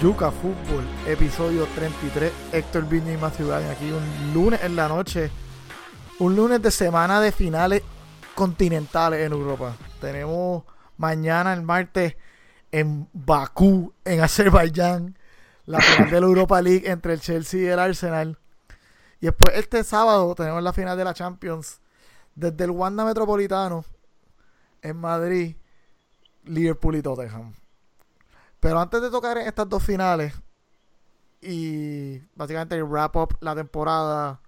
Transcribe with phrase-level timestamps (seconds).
[0.00, 2.30] Yuca Fútbol, episodio 33.
[2.52, 5.30] Héctor Viña y Gagnon aquí un lunes en la noche.
[6.18, 7.82] Un lunes de semana de finales
[8.34, 9.74] continentales en Europa.
[9.98, 10.64] Tenemos
[10.98, 12.14] mañana, el martes,
[12.72, 15.18] en Bakú, en Azerbaiyán,
[15.64, 18.38] la final de la Europa League entre el Chelsea y el Arsenal.
[19.22, 21.80] Y después este sábado tenemos la final de la Champions
[22.34, 23.82] desde el Wanda Metropolitano
[24.82, 25.56] en Madrid,
[26.44, 27.54] Liverpool y Tottenham.
[28.66, 30.34] Pero antes de tocar estas dos finales
[31.40, 34.40] y básicamente wrap up la temporada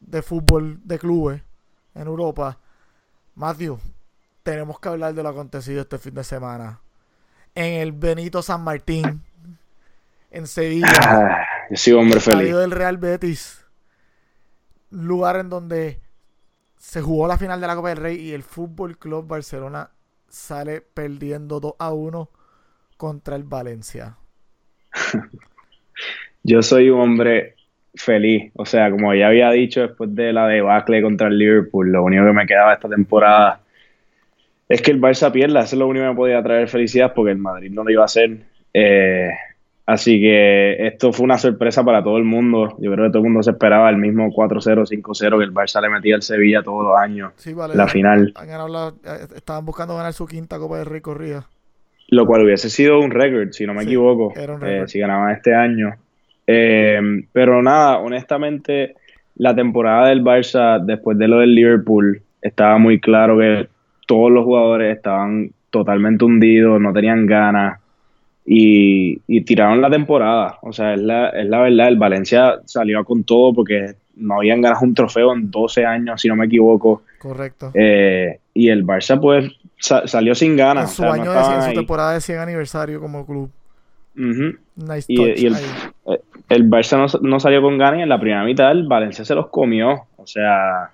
[0.00, 1.42] de fútbol de clubes
[1.94, 2.58] en Europa,
[3.34, 3.78] Matthew,
[4.42, 6.82] tenemos que hablar de lo acontecido este fin de semana
[7.54, 9.22] en el Benito San Martín,
[10.30, 10.88] en Sevilla.
[11.00, 12.54] Ah, yo soy hombre feliz.
[12.54, 13.64] del Real Betis,
[14.90, 16.02] lugar en donde
[16.76, 19.88] se jugó la final de la Copa del Rey y el Fútbol Club Barcelona
[20.28, 22.41] sale perdiendo 2 a 1
[23.02, 24.14] contra el Valencia.
[26.44, 27.56] Yo soy un hombre
[27.96, 28.52] feliz.
[28.54, 32.24] O sea, como ya había dicho después de la debacle contra el Liverpool, lo único
[32.24, 33.60] que me quedaba esta temporada
[34.68, 35.62] es que el Barça pierda.
[35.62, 38.02] Eso es lo único que me podía traer felicidad porque el Madrid no lo iba
[38.02, 38.38] a hacer.
[38.72, 39.30] Eh,
[39.84, 42.76] así que esto fue una sorpresa para todo el mundo.
[42.78, 45.80] Yo creo que todo el mundo se esperaba el mismo 4-0, 5-0 que el Barça
[45.80, 47.32] le metía al Sevilla todos los años.
[47.34, 47.74] Sí, vale.
[47.74, 48.32] La final.
[48.36, 51.48] Eh, estaban buscando ganar su quinta Copa de Rey corrida.
[52.12, 55.94] Lo cual hubiese sido un récord, si no me equivoco, eh, si ganaban este año.
[56.46, 57.00] Eh,
[57.32, 58.96] pero nada, honestamente,
[59.36, 63.66] la temporada del Barça, después de lo del Liverpool, estaba muy claro que
[64.06, 67.80] todos los jugadores estaban totalmente hundidos, no tenían ganas
[68.44, 70.58] y, tiraron la temporada.
[70.60, 74.60] O sea, es la, es la verdad, el Valencia salió con todo porque no habían
[74.60, 77.04] ganado un trofeo en 12 años, si no me equivoco.
[77.18, 77.70] Correcto.
[77.72, 79.50] Eh, y el Barça, pues,
[79.82, 80.90] salió sin ganas.
[80.90, 83.50] En su año de su temporada de 100 aniversario como club.
[84.14, 88.70] nice y, el, eh, el, Barça no, salió con ganas y en la primera mitad
[88.70, 90.06] el Valencia se los comió.
[90.16, 90.90] O sea,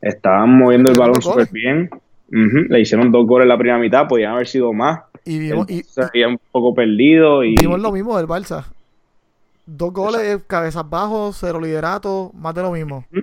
[0.00, 1.90] estaban moviendo el balón súper bien.
[2.30, 5.00] Le hicieron dos goles en la primera mitad, podían haber sido más.
[5.24, 7.44] Y vimos, se había un poco perdido.
[7.44, 8.64] Y, vimos lo mismo del Barça.
[9.64, 13.04] Dos goles, cabezas bajos, cero liderato, más de lo mismo.
[13.12, 13.22] Sí,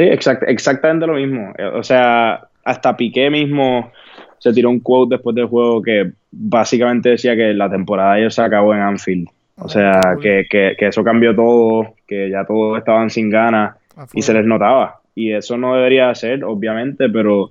[0.00, 1.52] exactamente lo mismo.
[1.74, 3.92] O sea, hasta Piqué mismo
[4.38, 8.42] se tiró un quote después del juego que básicamente decía que la temporada ya se
[8.42, 9.28] acabó en Anfield.
[9.58, 13.76] O sea, que, que, que, eso cambió todo, que ya todos estaban sin ganas
[14.12, 15.00] y se les notaba.
[15.14, 17.48] Y eso no debería ser, obviamente, pero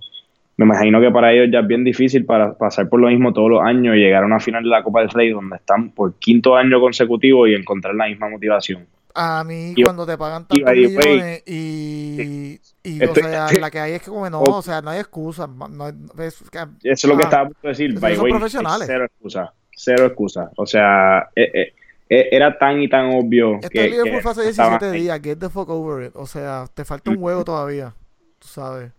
[0.58, 3.50] me imagino que para ellos ya es bien difícil para pasar por lo mismo todos
[3.50, 6.14] los años y llegar a una final de la Copa del Rey donde están por
[6.16, 8.86] quinto año consecutivo y encontrar la misma motivación.
[9.18, 14.02] A mí cuando te pagan tantos millones y, y, o sea, la que hay es
[14.02, 15.48] que como no, o sea, no hay excusa.
[15.48, 17.98] No, es, Eso es lo que estaba a punto de decir.
[17.98, 18.88] By son profesionales.
[18.88, 20.52] Cero excusa, cero excusa.
[20.58, 21.74] O sea, eh, eh,
[22.10, 23.90] eh, era tan y tan obvio Está que...
[23.90, 26.12] Liverpool fue hace 17 días, get the fuck over it.
[26.16, 27.94] O sea, te falta un huevo todavía,
[28.40, 28.92] tú sabes.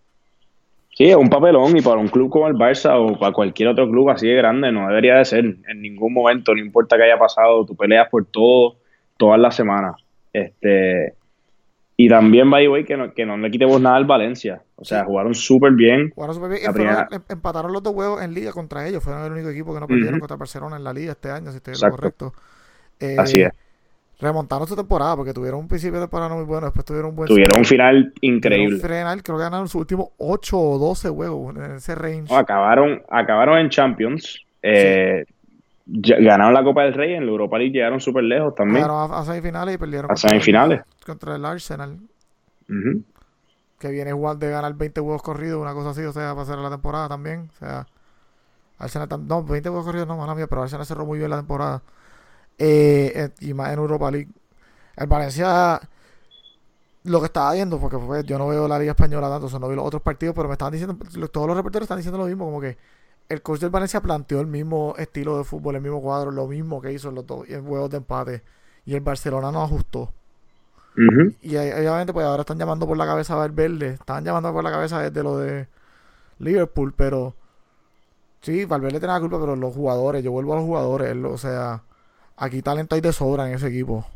[0.97, 3.87] Sí, es un papelón y para un club como el Barça o para cualquier otro
[3.91, 7.19] club así de grande no debería de ser en ningún momento, no importa qué haya
[7.19, 8.79] pasado, tú peleas por todo
[9.19, 10.06] todas las semanas.
[10.37, 11.15] Este,
[11.97, 14.63] y también, by the way, que no, que no le quitemos nada al Valencia.
[14.77, 16.11] O sea, jugaron súper bien.
[16.15, 16.63] Jugaron súper bien.
[17.11, 19.03] Em, empataron los dos huevos en liga contra ellos.
[19.03, 21.57] Fueron el único equipo que no perdieron contra Barcelona en la liga este año, si
[21.57, 22.33] estoy correcto.
[23.01, 23.53] Eh, así es
[24.21, 27.29] remontaron su temporada porque tuvieron un principio de temporada muy bueno, después tuvieron un buen
[27.29, 28.79] Tuvieron un final increíble.
[28.79, 32.35] final, creo que ganaron sus últimos 8 o 12 juegos en ese range.
[32.35, 34.43] acabaron, acabaron en Champions.
[34.63, 35.25] Eh,
[35.87, 38.83] ganaron la Copa del Rey, en la Europa League llegaron súper lejos también.
[38.83, 40.11] Llegaron a, semifinales y perdieron.
[40.11, 40.81] A semifinales.
[41.05, 41.99] Contra el Arsenal.
[43.79, 46.59] Que viene igual de ganar 20 juegos corridos, una cosa así, o sea, para hacer
[46.59, 47.49] la temporada también.
[47.55, 47.87] O sea,
[48.79, 51.83] Arsenal, no, 20 juegos corridos no, mala mía, pero Arsenal cerró muy bien la temporada.
[52.59, 54.31] Eh, y más en Europa League.
[54.97, 55.79] El Valencia,
[57.05, 59.69] lo que estaba viendo, porque pues, yo no veo la Liga Española tanto, o no
[59.69, 60.97] veo los otros partidos, pero me estaban diciendo,
[61.29, 62.77] todos los reporteros están diciendo lo mismo, como que
[63.29, 66.81] el coach del Valencia planteó el mismo estilo de fútbol, el mismo cuadro, lo mismo
[66.81, 68.43] que hizo en los dos en juegos de empate,
[68.85, 70.13] y el Barcelona no ajustó.
[71.43, 74.71] Y obviamente, pues ahora están llamando por la cabeza a Valverde, están llamando por la
[74.71, 75.67] cabeza desde lo de
[76.39, 77.35] Liverpool, pero
[78.41, 81.83] sí, Valverde tiene la culpa, pero los jugadores, yo vuelvo a los jugadores, o sea
[82.37, 84.07] aquí talento hay de sobra en ese equipo.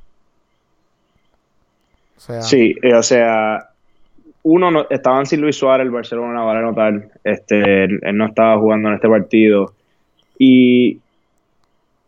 [2.43, 3.70] sí, eh, o sea,
[4.43, 8.89] uno no, estaban sin Luis Suárez, el Barcelona vale notar, este, él, no estaba jugando
[8.89, 9.73] en este partido.
[10.39, 10.99] Y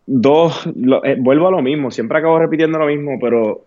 [0.06, 0.66] dos,
[1.04, 3.62] eh, vuelvo a lo mismo, siempre acabo repitiendo lo mismo, pero,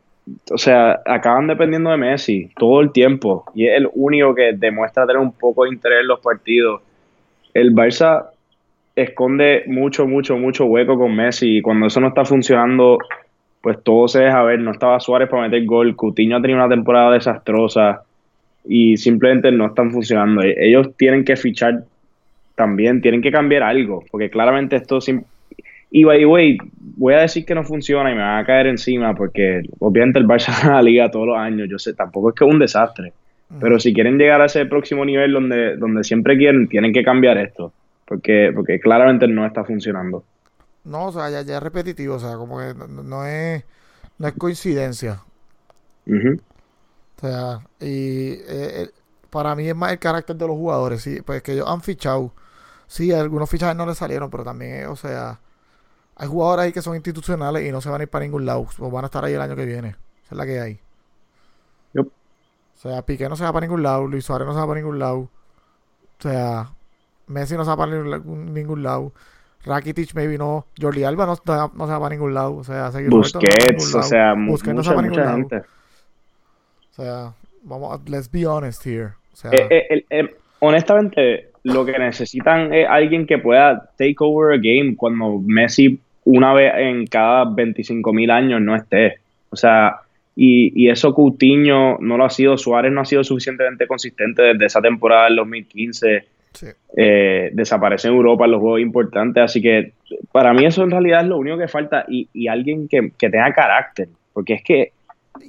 [0.51, 3.45] o sea, acaban dependiendo de Messi todo el tiempo.
[3.53, 6.81] Y es el único que demuestra tener un poco de interés en los partidos.
[7.53, 8.29] El Barça
[8.95, 12.97] esconde mucho, mucho, mucho hueco con Messi y cuando eso no está funcionando,
[13.61, 14.59] pues todo se deja ver.
[14.59, 18.04] No estaba Suárez para meter gol, Coutinho ha tenido una temporada desastrosa
[18.67, 20.41] y simplemente no están funcionando.
[20.43, 21.83] Ellos tienen que fichar
[22.55, 24.99] también, tienen que cambiar algo, porque claramente esto...
[25.91, 26.57] Y by the way,
[26.97, 30.27] voy a decir que no funciona y me van a caer encima porque obviamente el
[30.27, 33.13] Barça gana la liga todos los años, yo sé, tampoco es que es un desastre.
[33.59, 37.37] Pero si quieren llegar a ese próximo nivel donde, donde siempre quieren, tienen que cambiar
[37.37, 37.71] esto.
[38.05, 40.23] Porque, porque claramente no está funcionando.
[40.83, 43.63] No, o sea, ya, ya es repetitivo, o sea, como que no, es,
[44.19, 45.19] no es coincidencia.
[47.17, 48.91] O sea, y eh, eh,
[49.29, 52.33] para mí es más el carácter de los jugadores, sí, pues que ellos han fichado.
[52.87, 55.39] Sí, algunos fichajes no les salieron, pero también, o sea,
[56.15, 58.67] hay jugadores ahí que son institucionales y no se van a ir para ningún lado,
[58.79, 59.89] o van a estar ahí el año que viene.
[60.23, 60.79] Esa es la que hay.
[61.97, 64.79] O sea, Piqué no se va para ningún lado, Luis Suárez no se va para
[64.79, 65.17] ningún lado.
[65.17, 66.73] O sea,
[67.27, 69.13] Messi no se va para ningún lado.
[69.63, 70.67] Rakitic maybe no.
[70.79, 72.57] Jordi Alba no, no se va para ningún lado.
[72.57, 75.47] O sea, Busquets, o sea, Busquets no se va para ningún lado.
[75.47, 75.74] O
[77.03, 77.33] sea,
[77.63, 79.13] vamos, let's be honest here.
[79.33, 84.53] O sea, eh, eh, eh, honestamente, lo que necesitan es alguien que pueda take over
[84.53, 89.19] a game cuando Messi una vez en cada 25 mil años no esté.
[89.49, 90.01] O sea,
[90.35, 94.81] y, eso Coutinho no lo ha sido, Suárez no ha sido suficientemente consistente desde esa
[94.81, 96.25] temporada del 2015.
[96.97, 99.91] Eh, desaparece en Europa en los juegos importantes, así que
[100.31, 104.07] para mí eso en realidad es lo único que falta y, alguien que, tenga carácter,
[104.31, 104.91] porque es que,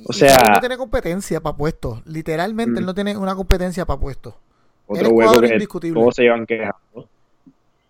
[0.06, 0.36] o sea...
[0.36, 2.86] Él no tiene competencia para puestos, literalmente él mm.
[2.86, 4.34] no tiene una competencia para puestos.
[4.86, 7.08] Otro hueco que todos se llevan quejando.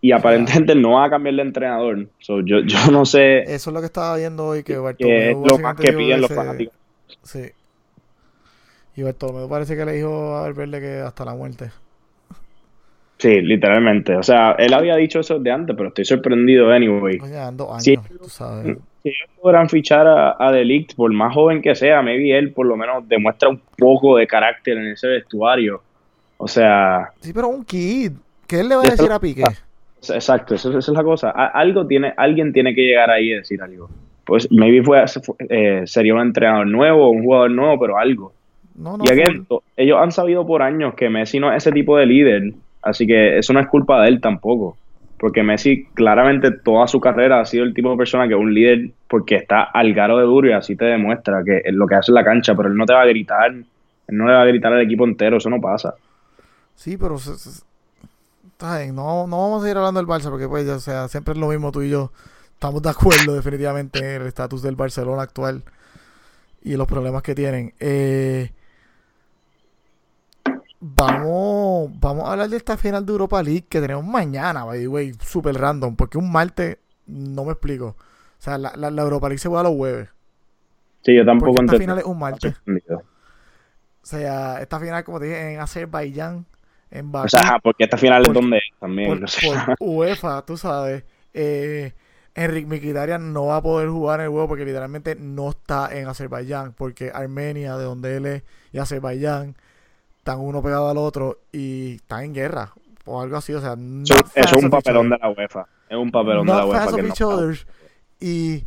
[0.00, 2.08] Y aparentemente no va a cambiar de entrenador.
[2.20, 3.40] yo, yo no sé.
[3.42, 4.62] Eso es lo que estaba viendo hoy.
[4.62, 6.74] Que, que es lo más que piden los fanáticos.
[7.22, 7.50] Sí.
[8.94, 11.70] Y Bartolomé parece que le dijo a Valverde que hasta la muerte.
[13.18, 14.16] Sí, literalmente.
[14.16, 17.18] O sea, él había dicho eso de antes, pero estoy sorprendido anyway.
[17.78, 18.76] si, tú sabes.
[19.06, 22.66] Si ellos podrán fichar a, a Delict, por más joven que sea, maybe él por
[22.66, 25.80] lo menos demuestra un poco de carácter en ese vestuario.
[26.38, 27.10] O sea...
[27.20, 28.12] Sí, pero un kid.
[28.48, 29.44] ¿Qué él le va a decir a Piqué?
[30.08, 31.30] Exacto, esa es la cosa.
[31.30, 33.88] Algo tiene, alguien tiene que llegar ahí y decir algo
[34.26, 35.02] pues maybe fue,
[35.48, 38.32] eh, sería un entrenador nuevo, un jugador nuevo, pero algo.
[39.04, 42.52] y again, ellos han sabido por años que Messi no es ese tipo de líder,
[42.82, 44.76] así que eso no es culpa de él tampoco.
[45.18, 48.52] Porque Messi claramente toda su carrera ha sido el tipo de persona que es un
[48.52, 52.10] líder porque está al garo de duro y así te demuestra que lo que hace
[52.10, 53.64] en la cancha, pero él no te va a gritar, él
[54.08, 55.94] no le va a gritar al equipo entero, eso no pasa.
[56.74, 57.16] Sí, pero
[58.92, 61.48] no, no vamos a ir hablando del Barça porque pues, o sea, siempre es lo
[61.48, 62.12] mismo tú y yo
[62.52, 65.62] estamos de acuerdo definitivamente en el estatus del Barcelona actual
[66.62, 67.74] y los problemas que tienen.
[67.80, 68.50] Eh,
[70.80, 74.88] vamos, vamos a hablar de esta final de Europa League que tenemos mañana, by the
[74.88, 77.96] way, super random, porque un martes no me explico.
[78.38, 80.08] O sea, la, la, Europa League se juega los jueves.
[81.02, 82.54] Sí, yo tampoco porque Esta final es un martes.
[82.96, 86.46] O sea, esta final, como te dije, en Azerbaiyán,
[86.90, 87.26] en Bakú.
[87.26, 89.20] O sea, porque esta final es donde también.
[89.20, 91.04] Por, UEFA, tú sabes.
[91.34, 91.92] Eh,
[92.34, 96.06] Enrique Mikitarian no va a poder jugar en el juego porque literalmente no está en
[96.06, 98.42] Azerbaiyán, porque Armenia, de donde él es,
[98.72, 99.56] y Azerbaiyán
[100.26, 102.72] están uno pegado al otro y están en guerra
[103.04, 106.10] o algo así, o sea, no eso, es un papelón de la UEFA, es un
[106.10, 107.52] papelón de la UEFA que no
[108.18, 108.64] y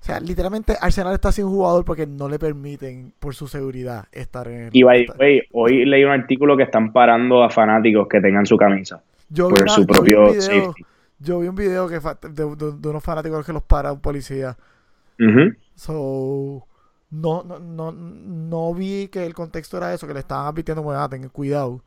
[0.00, 4.48] o sea, literalmente Arsenal está sin jugador porque no le permiten por su seguridad estar
[4.48, 5.06] en el Y by
[5.52, 9.02] hoy leí un artículo que están parando a fanáticos que tengan su camisa
[9.36, 10.82] por su propio safety.
[11.18, 12.00] yo vi un video que
[12.30, 12.44] de,
[12.88, 14.56] unos fanáticos que los para un policía.
[15.74, 16.66] So,
[17.12, 21.00] no, no, no, no vi que el contexto era eso, que le estaban advirtiendo, bueno,
[21.00, 21.82] ah, tengan cuidado.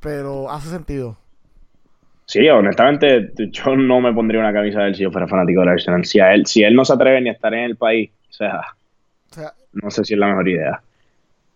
[0.00, 1.16] Pero hace sentido.
[2.26, 5.70] Sí, honestamente, yo no me pondría una camisa de él si yo fuera fanático del
[5.70, 6.04] Arsenal.
[6.04, 8.60] Si, él, si él no se atreve ni a estar en el país, o sea,
[9.72, 10.82] no sé si es la mejor idea.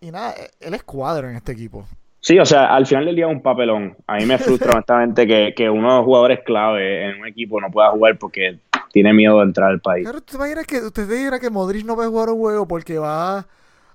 [0.00, 1.86] Y nada, él es cuadro en este equipo.
[2.20, 3.96] Sí, o sea, al final del día es un papelón.
[4.06, 7.60] A mí me frustra honestamente que, que, uno de los jugadores clave en un equipo
[7.60, 8.58] no pueda jugar porque
[8.94, 10.06] tiene miedo de entrar al país.
[10.06, 12.96] Pero ¿usted imagina que, usted dirá que Modric no va a jugar un juego porque
[12.96, 13.44] va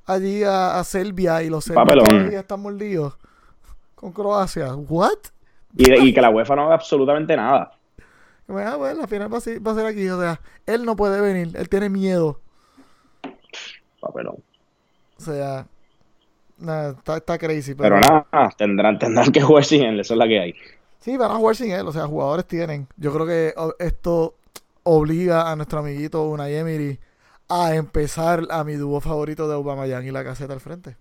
[0.05, 2.03] allí a, Serbia y los serbios
[2.33, 3.17] están mordidos
[3.95, 4.75] con Croacia?
[4.75, 5.19] ¿What?
[5.77, 7.71] Y, que la UEFA no haga absolutamente nada.
[8.49, 10.05] Ah, bueno, la final va a, ser, va a ser aquí.
[10.09, 12.41] O sea, él no puede venir, él tiene miedo.
[14.01, 14.35] Papelón.
[15.17, 15.65] O sea,
[16.59, 17.73] está, está, crazy.
[17.73, 18.25] Pero, nada,
[18.57, 20.55] tendrán, tendrán que jugar sin él, eso es la que hay.
[20.99, 22.87] Sí, van a jugar sin él, o sea, jugadores tienen.
[22.97, 24.35] Yo creo que esto
[24.89, 26.99] obliga a nuestro amiguito Unai Emery
[27.47, 30.97] a empezar a mi dúo favorito de Aubameyang y la caseta al frente.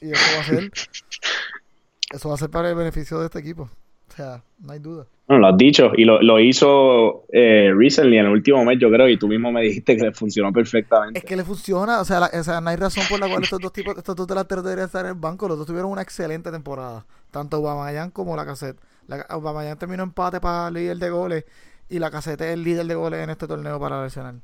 [0.00, 0.70] Y eso va a ser
[2.12, 3.70] eso va a ser para el beneficio de este equipo.
[4.08, 5.06] O sea, no hay duda.
[5.26, 8.90] No, lo has dicho, y lo, lo hizo eh, recently en el último mes, yo
[8.90, 11.18] creo, y tú mismo me dijiste que le funcionó perfectamente.
[11.18, 13.42] Es que le funciona, o sea, la, o sea no hay razón por la cual
[13.42, 15.48] estos dos tipos, estos dos delanteros deberían estar en el banco.
[15.48, 18.78] Los dos tuvieron una excelente temporada, tanto Aubameyang como la cassette.
[19.06, 21.44] La, Aubameyang terminó empate para líder de goles
[21.88, 24.40] y la cassette es el líder de goles en este torneo para el Arsenal.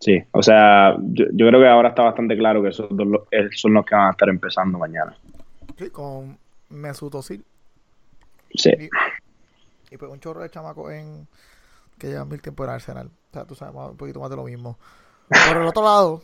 [0.00, 3.06] Sí, o sea, yo, yo, creo que ahora está bastante claro que esos dos
[3.52, 5.16] son los que van a estar empezando mañana.
[5.78, 6.36] Sí, con
[6.70, 7.44] Mesut Özil.
[8.54, 8.70] Sí.
[8.78, 11.28] Y, y pues un chorro de chamacos en
[11.98, 13.06] que llevan mil tiempo en Arsenal.
[13.30, 14.76] O sea, tú sabes, un poquito más de lo mismo.
[15.28, 16.22] Por el otro lado,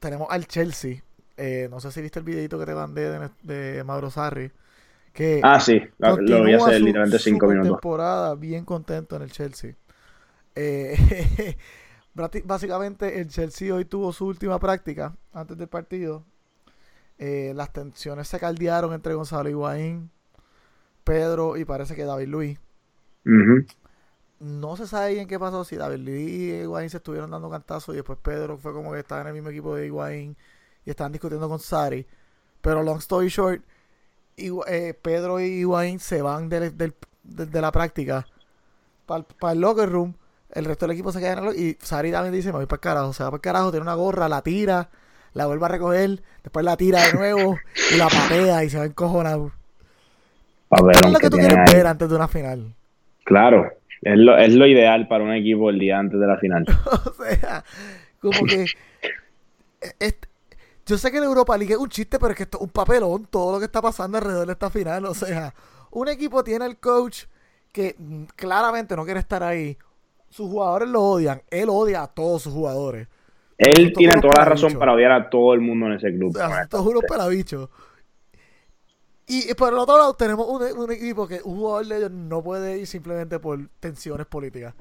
[0.00, 1.02] tenemos al Chelsea.
[1.36, 4.50] Eh, no sé si viste el videito que te mandé de, de Mauro Sarri.
[5.14, 7.70] Que ah, sí, lo, lo vi hace literalmente cinco minutos.
[7.70, 9.76] temporada bien contento en el Chelsea.
[10.56, 11.56] Eh,
[12.44, 16.24] básicamente, el Chelsea hoy tuvo su última práctica antes del partido.
[17.18, 20.10] Eh, las tensiones se caldearon entre Gonzalo Higuaín,
[21.04, 22.58] Pedro y parece que David Luis.
[23.24, 23.66] Uh -huh.
[24.40, 27.94] No se sabe bien qué pasó, si David Luis y Higuaín se estuvieron dando cantazos
[27.94, 30.36] y después Pedro fue como que estaba en el mismo equipo de Higuaín
[30.84, 32.04] y estaban discutiendo con Sari.
[32.60, 33.62] Pero long story short,
[34.36, 36.92] eh, Pedro y Higuaín se van de,
[37.52, 38.26] la práctica
[39.06, 40.14] para pa el locker room.
[40.50, 42.76] El resto del equipo se queda en el y Sari también dice, me voy para
[42.76, 43.12] el carajo.
[43.12, 44.88] Se va para el carajo, tiene una gorra, la tira,
[45.32, 47.56] la vuelve a recoger, después la tira de nuevo
[47.94, 49.52] y la patea y se va encojonado.
[50.70, 52.74] ¿Qué es lo que tú quieres ver antes de una final?
[53.24, 53.70] Claro,
[54.02, 56.64] es lo, es lo ideal para un equipo el día antes de la final.
[56.86, 57.64] o sea,
[58.20, 58.66] como que...
[60.00, 60.16] Es,
[60.86, 62.70] yo sé que la Europa League es un chiste, pero es que esto es un
[62.70, 65.06] papelón, todo lo que está pasando alrededor de esta final.
[65.06, 65.54] O sea,
[65.90, 67.24] un equipo tiene el coach
[67.72, 67.96] que
[68.36, 69.76] claramente no quiere estar ahí.
[70.28, 71.42] Sus jugadores lo odian.
[71.50, 73.08] Él odia a todos sus jugadores.
[73.56, 76.30] Él tiene toda la razón para odiar a todo el mundo en ese club.
[76.34, 77.68] O sea, estos unos pelabichos.
[79.26, 82.42] Y por el otro lado tenemos un, un, equipo que un jugador de ellos no
[82.42, 84.74] puede ir simplemente por tensiones políticas.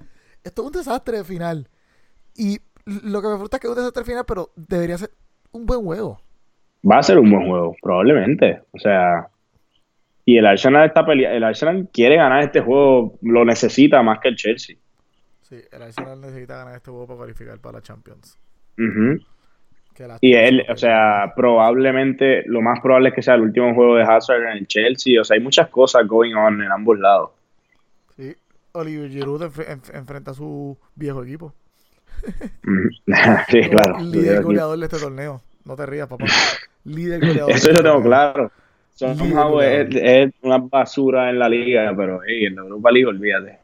[0.44, 1.70] Esto es un desastre final.
[2.36, 5.12] Y lo que me frustra es que es un desastre final, pero debería ser
[5.54, 6.20] un buen juego.
[6.90, 8.62] Va a ser un buen juego, probablemente.
[8.72, 9.28] O sea,
[10.26, 14.30] y el Arsenal está pelea el Arsenal quiere ganar este juego, lo necesita más que
[14.30, 14.76] el Chelsea.
[15.42, 18.38] Sí, el Arsenal necesita ganar este juego para cualificar para la Champions.
[18.78, 19.26] Uh -huh.
[20.22, 24.04] Y él, o sea, probablemente, lo más probable es que sea el último juego de
[24.04, 25.22] Hazard en el Chelsea.
[25.22, 27.32] O sea, hay muchas cosas going on en ambos lados.
[28.16, 28.36] Sí,
[28.72, 31.54] Oliver Giroud enf enf enfrenta a su viejo equipo.
[33.50, 34.00] sí, claro.
[34.00, 35.42] Líder goleador de este torneo.
[35.66, 36.26] No te rías, papá.
[36.86, 37.52] Líder goleador.
[37.52, 38.52] Eso yo tengo claro.
[38.96, 43.60] Somehow es, es, una basura en la liga, pero hey, en la Europa League, olvídate.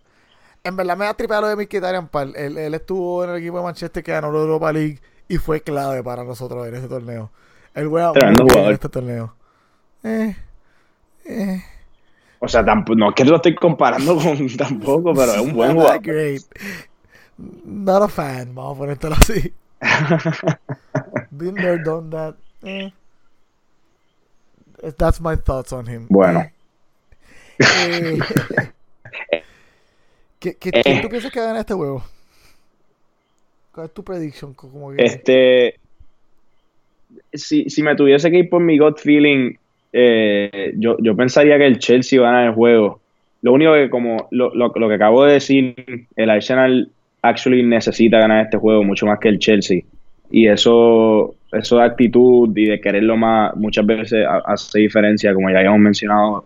[0.63, 2.33] En verdad me da tripeado lo de Mkhitaryan Pal.
[2.35, 5.61] Él, él estuvo en el equipo de Manchester que ganó la Europa League y fue
[5.61, 7.29] clave para nosotros en ese torneo.
[7.75, 9.33] El bien en este torneo.
[10.03, 10.35] Eh,
[11.25, 11.63] eh.
[12.39, 16.01] O sea, no es que lo estoy comparando con tampoco, pero es un buen jugador.
[16.01, 16.41] Great.
[17.65, 19.53] Not a fan, vamos a ponértelo así.
[21.31, 22.35] Been there, done that.
[22.63, 22.91] Eh.
[24.97, 26.07] That's my thoughts on him.
[26.09, 26.49] Bueno.
[27.59, 28.19] Eh,
[30.39, 32.03] ¿Qué, qué, ¿Quién tú piensas que gana este juego?
[33.73, 34.03] ¿Cuál es tu?
[34.55, 35.03] Como que...
[35.03, 35.79] Este.
[37.33, 39.55] Si, si me tuviese que ir por mi gut feeling,
[39.93, 42.99] eh, yo, yo pensaría que el Chelsea va a ganar el juego.
[43.41, 48.19] Lo único que, como lo, lo, lo, que acabo de decir, el Arsenal actually necesita
[48.19, 49.81] ganar este juego mucho más que el Chelsea.
[50.31, 55.57] Y eso, eso de actitud y de quererlo más, muchas veces hace diferencia, como ya
[55.57, 56.45] habíamos mencionado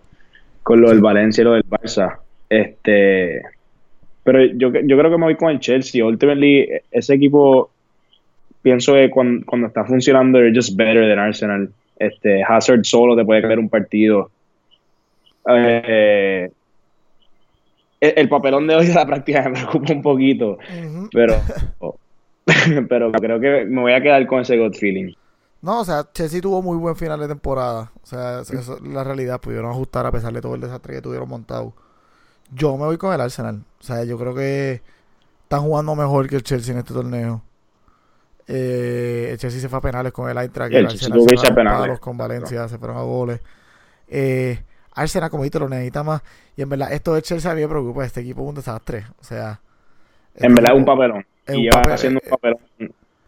[0.63, 2.17] con lo del Valencia y lo del Barça.
[2.49, 3.41] Este
[4.23, 6.03] pero yo, yo creo que me voy con el Chelsea.
[6.03, 7.69] Ultimately, ese equipo,
[8.61, 11.69] pienso que cuando, cuando está funcionando, they're just better than Arsenal.
[11.99, 14.31] Este, Hazard solo te puede caer un partido.
[15.49, 16.49] Eh,
[18.03, 21.09] el, el, papelón de hoy de la práctica me preocupa un poquito, uh -huh.
[21.11, 21.41] pero,
[22.89, 25.13] pero creo que me voy a quedar con ese gut feeling.
[25.61, 27.89] No, o sea, Chelsea tuvo muy buen final de temporada.
[28.03, 31.29] O sea, eso, la realidad, pudieron ajustar a pesar de todo el desastre que tuvieron
[31.29, 31.73] montado.
[32.53, 33.63] Yo me voy con el Arsenal.
[33.79, 34.81] O sea, yo creo que
[35.43, 37.41] están jugando mejor que el Chelsea en este torneo.
[38.45, 40.73] Eh, el Chelsea se fue a penales con el Eintracht.
[40.73, 41.99] El, el Arsenal se fue a penales.
[42.01, 42.67] con Valencia, no.
[42.67, 43.39] se fueron a goles.
[44.09, 44.59] Eh,
[44.95, 46.21] Arsenal, como dijiste, lo necesita más.
[46.55, 48.05] Y en verdad, esto de Chelsea a mí me preocupa.
[48.05, 49.05] Este equipo es un desastre.
[49.19, 49.59] O sea.
[50.35, 51.25] En verdad es un papelón.
[51.45, 52.59] Es y un lleva papel, haciendo un papelón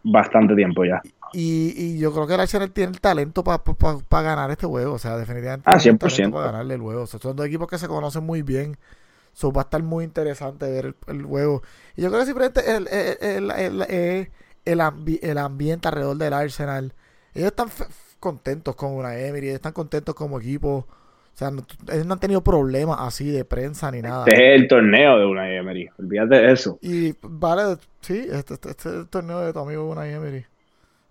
[0.04, 1.02] bastante tiempo ya.
[1.34, 4.52] Y, y, yo creo que el Arsenal tiene el talento para pa, pa, pa ganar
[4.52, 4.94] este juego.
[4.94, 5.70] O sea, definitivamente.
[5.70, 6.32] Ah, 100%.
[6.32, 7.04] Para ganarle el juego.
[7.04, 8.78] O sea, son dos equipos que se conocen muy bien.
[9.34, 11.62] So, va a estar muy interesante ver el, el juego.
[11.98, 14.30] Y yo creo que simplemente el, el, el,
[14.64, 16.94] el, ambi el ambiente alrededor del Arsenal.
[17.34, 17.68] Ellos están
[18.22, 20.88] contentos con una Emery, están contentos como equipo.
[21.36, 24.24] O sea, no, ellos no han tenido problemas así de prensa ni nada.
[24.26, 25.90] Este es el torneo de Unai Emery.
[26.00, 26.80] Olvídate de eso.
[26.82, 30.46] Y vale, sí, este, este, este es el torneo de tu amigo Unai Emery.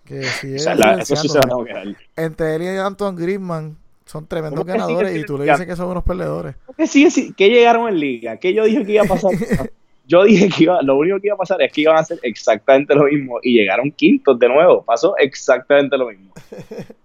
[0.06, 1.86] Que si O sea, la- eso sí se va a quedar.
[2.16, 3.76] Entre él y Anton Griezmann
[4.06, 6.56] son tremendos ¿Cómo que ganadores y tú le dices que son unos perdedores.
[6.74, 8.38] ¿Qué, sigue si- qué llegaron en liga?
[8.38, 9.30] ¿Qué yo dije que iba a pasar?
[10.06, 12.18] Yo dije que iba, lo único que iba a pasar es que iban a hacer
[12.22, 14.82] exactamente lo mismo y llegaron quintos de nuevo.
[14.84, 16.32] Pasó exactamente lo mismo.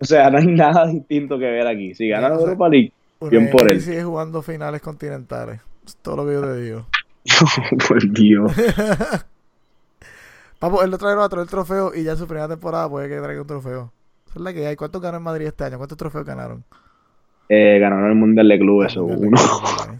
[0.00, 1.94] O sea, no hay nada distinto que ver aquí.
[1.94, 2.44] Si ganan sé.
[2.44, 2.92] Europa League,
[3.30, 3.80] Bien por él.
[3.80, 5.60] sigue jugando finales continentales.
[5.86, 6.86] Es todo lo que yo te digo.
[7.88, 8.52] por Dios.
[10.58, 13.08] Papo, él lo trajeron a traer el trofeo y ya en su primera temporada puede
[13.08, 13.92] que traiga un trofeo.
[14.26, 14.76] Esa es la que hay.
[14.76, 15.76] ¿Cuántos ganó en Madrid este año?
[15.78, 16.64] ¿Cuántos trofeos ganaron?
[17.48, 19.36] Eh, ganaron el Mundial de Clubes, de uno.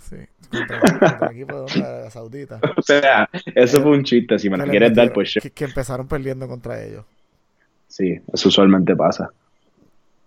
[0.00, 0.16] Sí.
[0.50, 2.60] Contra, contra el equipo de Arabia Saudita.
[2.76, 4.38] O sea, eso fue un chiste.
[4.38, 7.04] Si me lo quieres dar, pues que, que empezaron perdiendo contra ellos.
[7.86, 9.30] sí, eso usualmente pasa.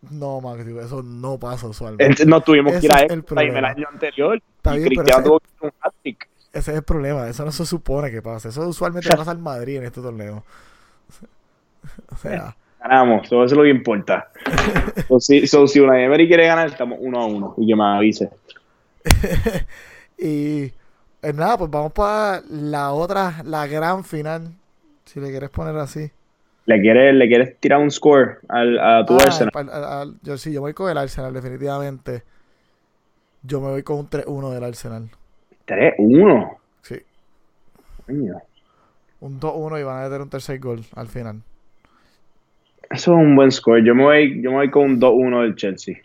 [0.10, 2.26] No, Max, eso no pasa usualmente.
[2.26, 3.60] No tuvimos Ese que ir a el Extra problema.
[3.60, 6.30] el año anterior Está y bien, pero Cristiano ese- tuvo que un hat-trick.
[6.54, 7.28] Ese es el problema.
[7.30, 8.50] Eso no se supone que pase.
[8.50, 10.44] Eso usualmente pasa en Madrid en este torneo.
[12.12, 14.32] O sea, Ganamos, eso es lo que importa.
[15.08, 17.54] so, si, so, si una Emery quiere ganar, estamos uno a uno.
[17.58, 18.30] Y que me avise.
[20.18, 20.64] y
[21.22, 24.52] eh, nada, pues vamos para la otra, la gran final.
[25.06, 26.12] Si le quieres poner así.
[26.66, 29.52] ¿Le quieres, le quieres tirar un score al, a tu Ah, Arsenal?
[29.56, 32.24] al- al- al- yo sí, yo voy con el Arsenal, definitivamente.
[33.44, 35.10] Yo me voy con un 3-1 del Arsenal.
[35.66, 36.58] 3-1.
[36.84, 36.96] Sí.
[38.06, 38.36] Coño.
[39.22, 41.42] Un 2-1 y van a meter un tercer gol al final.
[42.90, 43.84] Eso es un buen score.
[43.84, 45.96] Yo me voy, yo me voy con un 2-1 del Chelsea.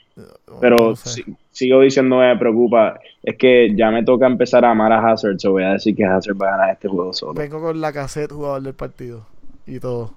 [0.61, 1.09] Pero No sé.
[1.11, 2.99] si- sigo diciendo me preocupa.
[3.23, 5.39] Es que ya me toca empezar a amar a Hazard.
[5.39, 7.35] So voy a decir que Hazard va a ganar este juego solo.
[7.35, 9.27] Vengo con la cassette jugador del partido.
[9.67, 10.15] Y todo.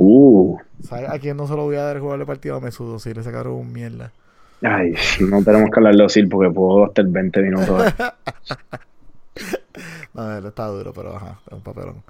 [0.00, 0.58] Uh.
[0.82, 2.54] ¿Sabes a quién no se lo voy a dar del partido?
[2.54, 4.12] A Mesudo, si le sacaron un mierda.
[4.62, 7.94] Ay, no tenemos que hablar de Osil porque puedo hasta el 20 minutos.
[10.14, 12.02] No, él está duro, pero ajá, es un papelón.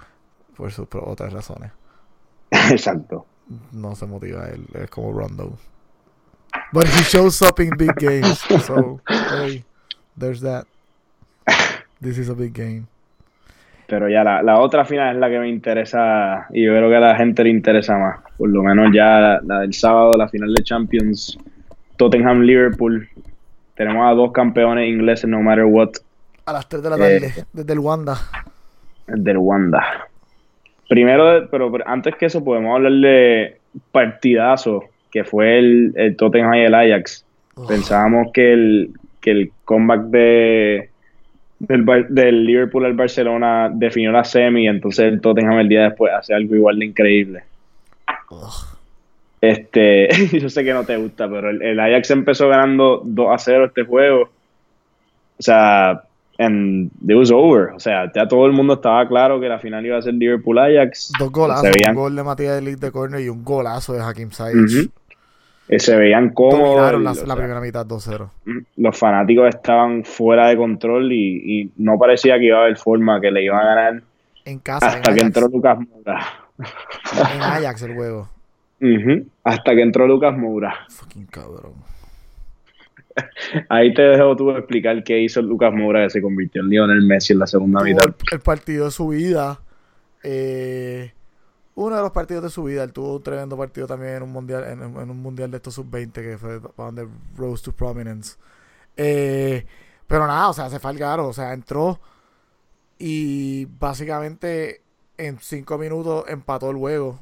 [0.57, 1.71] Por sus otras razones.
[2.71, 3.27] Exacto.
[3.71, 5.55] No se motiva él, es como Rondo.
[6.73, 8.39] But he shows up in big games.
[8.65, 9.63] So, hey,
[10.17, 10.65] there's that.
[12.01, 12.87] This is a big game.
[13.89, 16.95] Pero ya la, la otra final es la que me interesa y yo creo que
[16.95, 18.19] a la gente le interesa más.
[18.37, 21.37] Por lo menos ya la, la del sábado, la final de Champions,
[21.97, 23.09] Tottenham-Liverpool.
[23.75, 25.89] Tenemos a dos campeones ingleses, no matter what,
[26.45, 27.43] A las 3 de la tarde, Eh.
[27.53, 28.15] desde el Wanda.
[29.07, 29.83] del Wanda.
[30.87, 33.57] Primero, pero, pero antes que eso, podemos hablar de
[33.91, 37.25] partidazo, que fue el, el Tottenham y el Ajax.
[37.67, 40.89] Pensábamos que el, que el comeback de
[41.59, 46.33] del, del Liverpool al Barcelona definió la semi, entonces el Tottenham el día después hace
[46.33, 47.43] algo igual de increíble.
[48.29, 48.79] Ugh.
[49.41, 53.37] Este, yo sé que no te gusta, pero el, el Ajax empezó ganando 2 a
[53.37, 54.29] 0 este juego.
[55.37, 56.03] O sea,
[56.37, 57.71] and it was over.
[57.75, 60.57] O sea, ya todo el mundo estaba claro que la final iba a ser Liverpool
[60.57, 61.11] Ajax.
[61.19, 64.55] Dos golazos, un gol de Matías Elite de corner y un golazo de Hakim Ziyech.
[64.55, 64.91] Ujú.
[65.69, 67.01] Eh, se veían cómodos.
[67.01, 68.29] La, la primera mitad 2-0.
[68.77, 73.21] los fanáticos estaban fuera de control y, y no parecía que iba a haber forma
[73.21, 74.01] que le iban a ganar
[74.45, 75.23] En casa, en hasta que Ajax.
[75.25, 76.19] entró Lucas Moura.
[77.35, 78.29] En Ajax el juego.
[79.43, 80.73] Hasta que entró Lucas Moura.
[80.89, 81.73] Fucking cabrón.
[83.67, 87.33] Ahí te dejo tú explicar qué hizo Lucas Moura que se convirtió en Lionel Messi
[87.33, 88.15] en la segunda Tuvo mitad.
[88.31, 89.59] el partido de su vida.
[90.23, 91.11] eh,
[91.79, 92.83] uno de los partidos de su vida.
[92.83, 96.11] Él tuvo un tremendo partido también en un mundial, en, un mundial de estos sub-20
[96.11, 98.37] que fue donde Rose to Prominence.
[98.97, 99.65] Eh,
[100.05, 101.27] pero nada, o sea, se fue al garo.
[101.27, 102.01] O sea, entró
[102.97, 104.83] y básicamente
[105.17, 107.19] en 5 minutos empató el juego.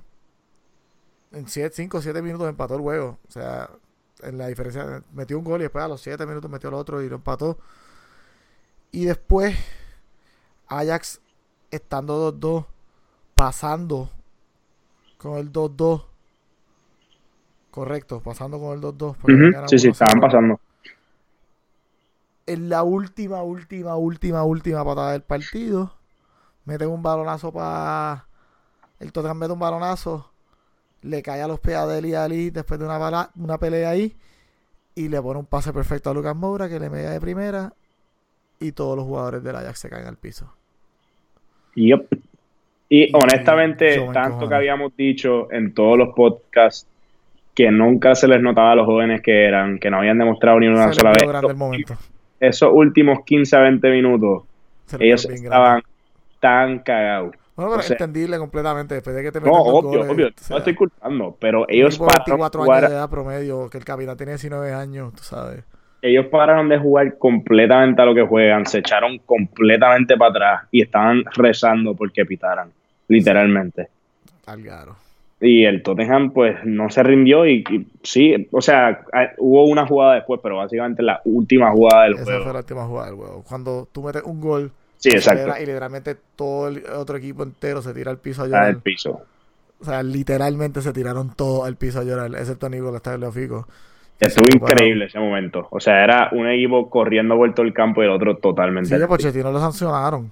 [1.33, 3.19] En 5 o 7 minutos empató el juego.
[3.27, 3.69] O sea,
[4.23, 7.03] en la diferencia, metió un gol y después a los 7 minutos metió el otro
[7.03, 7.59] y lo empató.
[8.91, 9.55] Y después,
[10.67, 11.21] Ajax
[11.69, 12.65] estando 2-2,
[13.35, 14.16] pasando
[15.17, 16.03] con el 2-2.
[17.71, 19.15] Correcto, pasando con el 2-2.
[19.17, 19.91] porque Ujú, ganaron Sí, sí, 1-0.
[19.91, 20.59] estaban pasando.
[22.45, 25.93] En la última, última, última, última patada del partido,
[26.65, 28.27] meten un balonazo para.
[28.99, 30.31] El Tottenham mete un balonazo,
[31.03, 34.17] le cae a los pies a Deli Ali después de una, bala- una pelea ahí,
[34.95, 37.73] y le pone un pase perfecto a Lucas Moura que le mete de primera,
[38.59, 40.53] y todos los jugadores del Ajax se caen al piso.
[41.75, 42.09] Yep.
[42.89, 46.87] Y honestamente, tanto que habíamos dicho en todos los podcasts
[47.53, 50.67] que nunca se les notaba a los jóvenes que eran, que no habían demostrado ni
[50.67, 51.55] una Se sola vez.
[51.55, 51.95] momento.
[52.39, 54.43] Esos últimos 15 a 20 minutos,
[54.85, 55.57] Se ellos bien grande.
[55.57, 55.81] estaban
[56.39, 57.31] tan cagados.
[57.55, 58.93] Bueno, pero o sea- entendible completamente.
[58.93, 61.65] Después de que te No, obvio, goles, obvio, o sea, no estoy culpando, pero un
[61.69, 65.13] ellos de pararon 24 jugar- años de edad promedio, que el capitán tiene 19 años,
[65.15, 65.63] tú sabes.
[66.01, 70.81] Ellos pararon de jugar completamente a lo que juegan, se echaron completamente para atrás y
[70.81, 72.69] estaban rezando porque pitaran,
[73.07, 73.87] literalmente.
[74.45, 74.95] Algaro.
[75.39, 77.63] Y el Tottenham pues no se rindió y,
[78.01, 79.05] sí, o sea,
[79.37, 82.31] hubo una jugada después, pero básicamente la última jugada del juego.
[82.31, 83.43] Esa fue la última jugada del juego.
[83.47, 85.53] Cuando tú metes un gol sí, exacto.
[85.61, 88.63] y literalmente todo el otro equipo entero se tira al piso a llorar.
[88.63, 89.21] Al piso.
[89.79, 93.67] O sea, literalmente se tiraron todo al piso a llorar, excepto Nicolás Tagliafico.
[94.19, 95.67] Estuvo increíble ese momento.
[95.69, 98.89] O sea, era un equipo corriendo vuelto el campo y el otro totalmente.
[98.89, 100.31] Sí, de Pochettino lo sancionaron.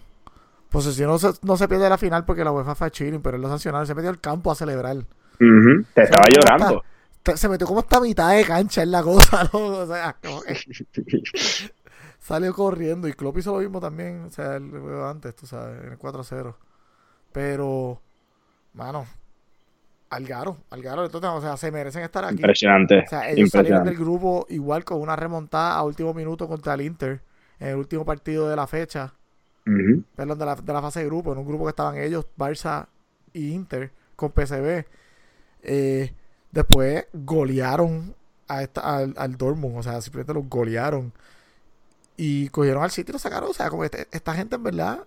[0.69, 3.43] Pochettino no se, no se pierde la final porque la UEFA fue chilling, pero él
[3.43, 3.85] lo sancionaron.
[3.85, 4.97] Se metió al campo a celebrar.
[5.37, 6.83] Te estaba llorando.
[7.35, 9.59] se metió como esta mitad de cancha en la cosa, ¿no?
[9.59, 10.55] O sea, como que
[12.19, 13.07] salió corriendo.
[13.07, 14.23] Y Klopp hizo lo mismo también.
[14.23, 14.71] O sea, el
[15.03, 16.55] antes, tú sabes, en el 4-0.
[17.31, 18.01] Pero,
[18.73, 19.05] mano,
[20.09, 22.35] Algaro, Algaro, entonces, o sea, se merecen estar aquí.
[22.35, 22.99] Impresionante.
[22.99, 26.81] O sea, ellos salieron del grupo igual con una remontada a último minuto contra el
[26.81, 27.21] Inter
[27.59, 29.13] en el último partido de la fecha.
[30.15, 32.85] Perdón, de la, de la fase de grupo, en un grupo que estaban ellos, Barça
[33.33, 34.85] y Inter, con PCB.
[35.63, 36.13] Eh,
[36.51, 38.13] después golearon
[38.47, 41.11] a esta, al, al, Dortmund, o sea, simplemente los golearon.
[42.15, 43.49] Y cogieron al sitio y lo sacaron.
[43.49, 44.99] O sea, como este, esta gente en verdad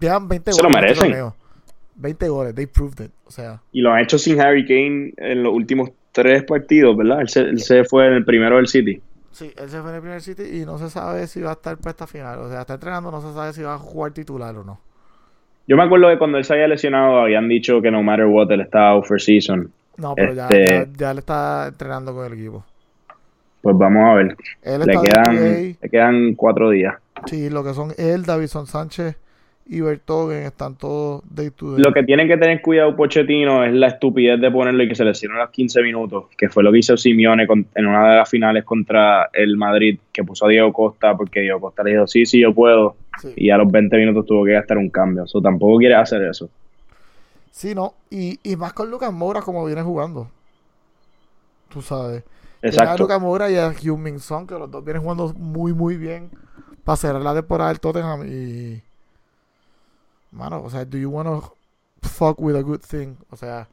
[0.00, 1.32] llevan 20 Se lo merecen.
[1.96, 3.10] 20 goles, they proved it.
[3.26, 3.60] O sea.
[3.72, 7.22] Y lo han hecho sin Harry Kane en los últimos tres partidos, ¿verdad?
[7.22, 9.00] Él se, fue en el primero del City.
[9.32, 11.54] Sí, él se fue en el primer City y no se sabe si va a
[11.54, 12.38] estar para esta final.
[12.38, 14.80] O sea, está entrenando, no se sabe si va a jugar titular o no.
[15.66, 18.50] Yo me acuerdo que cuando él se había lesionado habían dicho que no matter what
[18.50, 19.72] él estaba out for season.
[19.96, 22.64] No, pero ya, este ya, le está entrenando con el equipo.
[23.62, 24.36] Pues vamos a ver.
[24.62, 26.94] le, quedan, le quedan cuatro días.
[27.26, 29.16] Sí, lo que son él, Davison Sánchez,
[29.66, 33.88] y Bertogen están todos day to Lo que tienen que tener cuidado Pochettino es la
[33.88, 36.78] estupidez de ponerlo y que se lesionó a los 15 minutos, que fue lo que
[36.78, 41.16] hizo Simeone en una de las finales contra el Madrid, que puso a Diego Costa
[41.16, 42.96] porque Diego Costa le dijo, sí, sí, yo puedo,
[43.36, 45.24] y a los 20 minutos tuvo que gastar un cambio.
[45.24, 46.50] Eso tampoco quiere hacer eso.
[47.50, 50.28] Sí, no, y, y más con Lucas Moura como viene jugando.
[51.72, 52.22] Tú sabes.
[52.60, 52.90] Exacto.
[52.90, 55.96] A Lucas Moura y a Hyun Min Son, que los dos vienen jugando muy, muy
[55.96, 56.30] bien
[56.82, 58.82] para cerrar la temporada del Tottenham y
[60.34, 61.40] mano, o sea, do you wanna
[62.02, 63.16] fuck with a good thing?
[63.30, 63.68] O sea,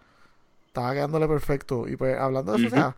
[0.67, 1.87] estaba quedándole perfecto.
[1.87, 2.95] Y pues, hablando de eso, o sea,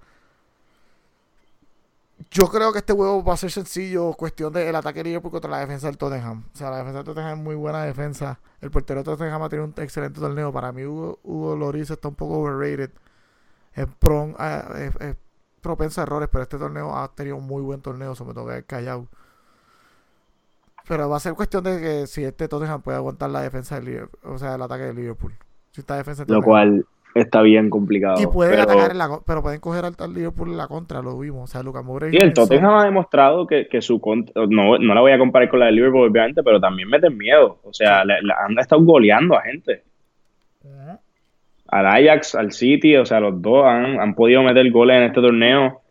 [2.31, 5.51] yo creo que este juego va a ser sencillo, cuestión del ataque de Liverpool contra
[5.51, 6.45] la defensa del Tottenham.
[6.53, 8.39] O sea, la defensa del Tottenham es muy buena defensa.
[8.61, 10.51] El portero del Tottenham ha tenido un excelente torneo.
[10.51, 12.91] Para mí, Hugo, Hugo Loris está un poco overrated.
[13.73, 15.15] Es, pron, es,
[15.61, 18.63] propenso a errores, pero este torneo ha tenido un muy buen torneo, sobre todo que
[18.63, 19.07] callado.
[20.87, 23.85] Pero va a ser cuestión de que si este Tottenham puede aguantar la defensa del
[23.85, 25.33] Liverpool, o sea, el ataque de Liverpool.
[25.71, 28.21] Si esta defensa Lo cual está bien complicado.
[28.21, 28.63] Y pueden pero...
[28.63, 31.43] atacar en la pero pueden coger al, Liverpool en la contra, lo vimos.
[31.43, 34.93] O sea, Lucas Moura y, el Tottenham ha demostrado que, que su contra, no, no
[34.93, 37.59] la voy a comparar con la de Liverpool, obviamente, pero también meten miedo.
[37.63, 39.83] O sea, le, han estado goleando a gente.
[41.67, 45.21] Al Ajax, al City, o sea, los dos han, han podido meter goles en este
[45.21, 45.81] torneo.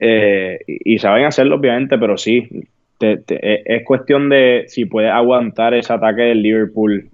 [0.00, 2.48] Eh, y, y, saben hacerlo, obviamente, pero sí,
[3.02, 7.10] eh, es cuestión de si puedes aguantar ese ataque del Liverpool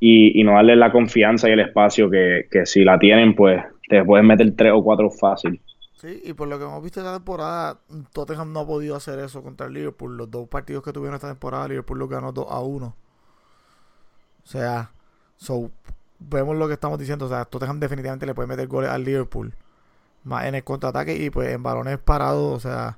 [0.00, 4.24] y, no darle la confianza y el espacio que, si la tienen, pues te puedes
[4.24, 5.60] meter tres o cuatro fácil.
[5.94, 7.78] Sí, y por lo que hemos visto esta temporada,
[8.12, 10.16] Tottenham no ha podido hacer eso contra el Liverpool.
[10.16, 12.86] Los dos partidos que tuvieron esta temporada, Liverpool lo ganó 2 a 1.
[12.86, 14.92] O sea,
[15.36, 15.72] so,
[16.20, 17.26] vemos lo que estamos diciendo.
[17.26, 19.52] O sea, Tottenham definitivamente le puede meter goles al Liverpool.
[20.24, 22.96] En el contraataque y pues en balones parados, o sea,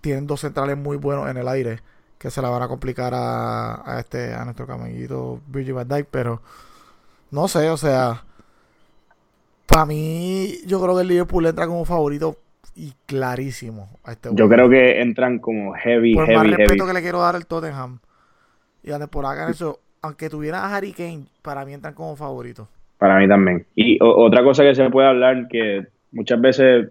[0.00, 1.78] tienen dos centrales muy buenos en el aire
[2.18, 6.42] que se la van a complicar a, este a nuestro camellito Virgil van Dijk, pero
[7.30, 8.24] no sé, o sea,
[9.66, 12.36] para mí yo creo que el Liverpool entra como favorito
[12.74, 17.00] y clarísimo a este Yo creo que entran como heavy, Por más respeto que le
[17.00, 18.00] quiero dar al Tottenham
[18.82, 22.68] y a temporada que eso, aunque tuviera a Harry Kane, para mí entran como favoritos.
[22.98, 23.66] Para mí también.
[23.74, 26.88] Y otra cosa que se puede hablar que muchas veces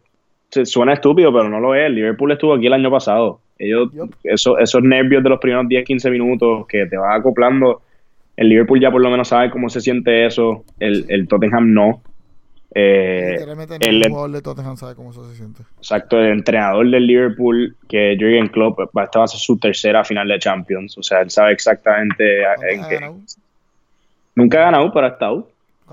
[0.49, 1.91] suena estúpido, pero no lo es.
[1.91, 3.39] Liverpool estuvo aquí el año pasado.
[3.57, 3.89] Ellos,
[4.23, 7.81] esos nervios de los primeros 10, 15 minutos que te vas acoplando,
[8.37, 12.01] el Liverpool ya por lo menos sabe cómo se siente eso, el, el Tottenham no.
[12.73, 13.35] Eh,
[13.81, 15.63] el jugador de Tottenham sabe cómo se siente.
[15.77, 20.27] Exacto, el entrenador del Liverpool, que Jürgen Klopp, esta va a ser su tercera final
[20.27, 20.97] de Champions.
[20.97, 22.99] O sea, él sabe exactamente en qué.
[24.35, 25.49] Nunca ha ganado, pero ha estado.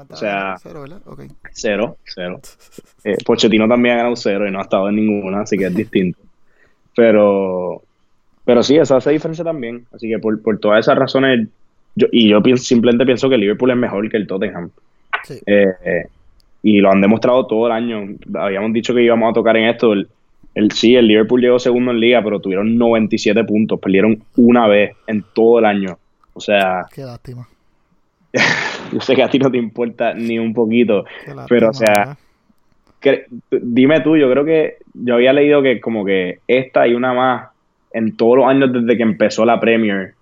[0.09, 1.00] O sea, cero, ¿verdad?
[1.52, 2.40] Cero, cero.
[3.04, 5.74] Eh, Pochettino también ha ganado cero y no ha estado en ninguna, así que es
[5.74, 6.18] distinto.
[6.94, 7.82] Pero,
[8.44, 9.87] pero sí, eso hace diferencia también.
[9.92, 11.48] Así que por, por todas esas razones,
[11.94, 14.70] yo, y yo simplemente pienso que el Liverpool es mejor que el Tottenham.
[15.46, 16.06] Eh,
[16.62, 18.16] y lo han demostrado todo el año.
[18.35, 19.92] Habíamos dicho que íbamos a tocar en esto.
[19.92, 20.09] El,
[20.72, 23.78] sí, el Liverpool llegó segundo en liga, pero tuvieron 97 puntos.
[23.78, 25.98] Perdieron una vez en todo el año.
[26.32, 26.87] O sea.
[26.92, 27.46] Qué lástima.
[28.92, 31.05] yo sé que a ti no te importa ni un poquito.
[31.49, 32.16] pero, o sea.
[33.51, 37.49] dime tú, yo creo que yo había leído que como que esta y una más
[37.92, 40.14] en todos los años desde que empezó la Premier,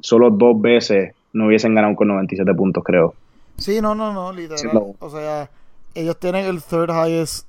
[0.00, 3.14] solo dos veces no hubiesen ganado con 97 puntos, creo.
[3.56, 4.94] Sí, no, no, no, literal.
[4.98, 5.50] O sea,
[5.94, 7.46] ellos tienen el third highest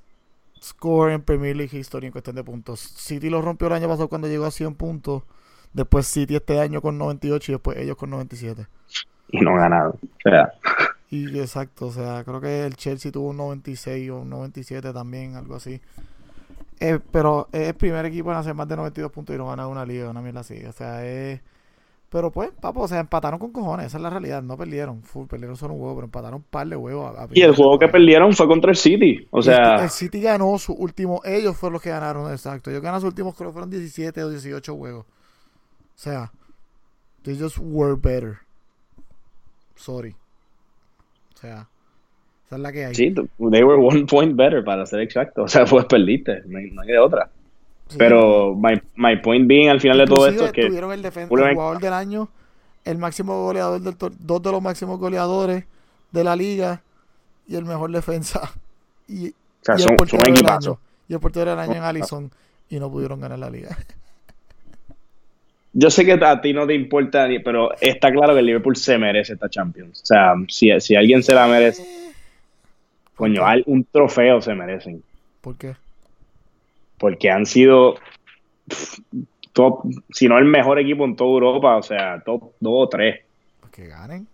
[0.62, 2.80] score en Premier League History en cuestión de puntos.
[2.80, 5.24] City lo rompió el año pasado cuando llegó a 100 puntos.
[5.74, 8.68] Después City este año con 98 y después ellos con 97.
[9.32, 9.94] Y no ganaron.
[9.94, 10.54] O sea.
[11.10, 15.36] Y exacto, o sea, creo que el Chelsea tuvo un 96 o un 97 también,
[15.36, 15.82] algo así.
[16.80, 19.68] Eh, pero es el primer equipo en hacer más de 92 puntos y no ganar
[19.68, 20.64] una liga, una mierda así.
[20.66, 21.42] O sea, es
[22.12, 25.28] pero pues, papo, o sea, empataron con cojones, esa es la realidad, no perdieron, full,
[25.28, 27.16] perdieron solo un huevo, pero empataron un par de huevos.
[27.32, 29.82] y el juego que perdieron fue contra el City, o sea...
[29.82, 33.34] El, City ganó su último, ellos fueron los que ganaron, exacto, ellos ganaron sus últimos,
[33.34, 35.06] creo que fueron 17 o 18 juegos.
[35.06, 35.08] O
[35.96, 36.34] sea,
[37.24, 38.40] they just were better.
[39.82, 40.16] Sorry.
[41.34, 41.68] O sea,
[42.46, 42.96] esa es la que hay.
[42.96, 43.14] Sí,
[43.50, 46.82] they were one point better, para ser exacto, o sea, pues perdiste, no hay, no
[46.82, 47.30] hay de otra.
[47.98, 51.28] Pero my, my, point being al final de todo esto es que tuvieron el, el
[51.28, 52.30] jugador del año,
[52.86, 55.66] el máximo goleador del dos de los máximos goleadores
[56.12, 56.82] de la liga
[57.48, 58.54] y el mejor defensa
[59.10, 62.32] y, o sea, y el portero del año y el portero del año en Allison
[62.70, 63.78] y no pudieron ganar la liga.
[65.74, 68.98] Yo sé que a ti no te importa, pero está claro que el Liverpool se
[68.98, 70.02] merece esta Champions.
[70.02, 71.86] O sea, si, si alguien se la merece,
[73.16, 75.02] coño, un trofeo se merecen.
[75.42, 75.74] ¿Por qué?
[77.02, 77.96] porque han sido
[79.54, 79.82] top,
[80.12, 83.20] si no el mejor equipo en toda Europa, o sea, top 2 o 3.
[83.60, 84.28] Pues que ganen.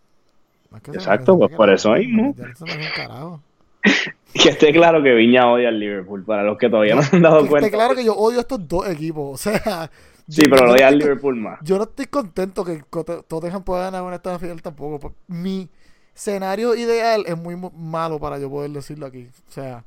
[0.94, 2.36] Exacto, pues por eso mismo.
[4.34, 7.22] que esté claro que Viña odia al Liverpool, para los que todavía no, se han
[7.22, 7.68] dado que cuenta.
[7.68, 9.90] Esté claro que yo odio a estos dos equipos, o sea...
[10.28, 11.60] Sí, pero lo odia al Liverpool más.
[11.62, 12.84] Yo no estoy contento que
[13.28, 15.16] Tottenham pueda ganar una esta final tampoco.
[15.28, 15.70] Mi
[16.14, 19.30] escenario ideal es muy malo para yo poder decirlo aquí.
[19.48, 19.86] O sea,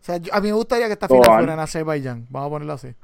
[0.00, 2.26] o sea, a mí me gustaría que esta final fuera en Azerbaiyán.
[2.28, 2.94] Vamos a ponerlo así.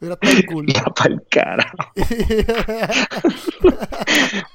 [0.00, 0.66] Mira, está el cool.
[0.72, 1.70] Ya para el cara.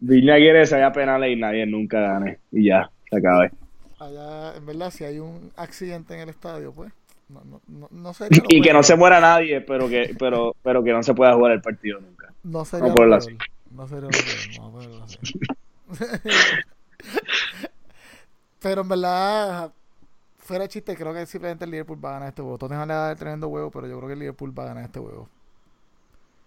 [0.00, 2.40] Viña quiere que se vaya penales y nadie nunca gane.
[2.50, 3.52] Y ya, se acabe.
[3.98, 6.92] Allá, en verdad, si hay un accidente en el estadio, pues.
[7.28, 8.12] No, no, no,
[8.48, 11.52] y que no se muera nadie, pero que, pero, pero que no se pueda jugar
[11.52, 12.32] el partido nunca.
[12.42, 13.36] No sería no así.
[13.70, 15.40] No sería a así.
[18.64, 19.72] Pero en verdad,
[20.38, 22.56] fuera chiste, creo que simplemente el Liverpool va a ganar este juego.
[22.56, 25.00] Tottenham le da tremendo huevo, pero yo creo que el Liverpool va a ganar este
[25.00, 25.28] juego.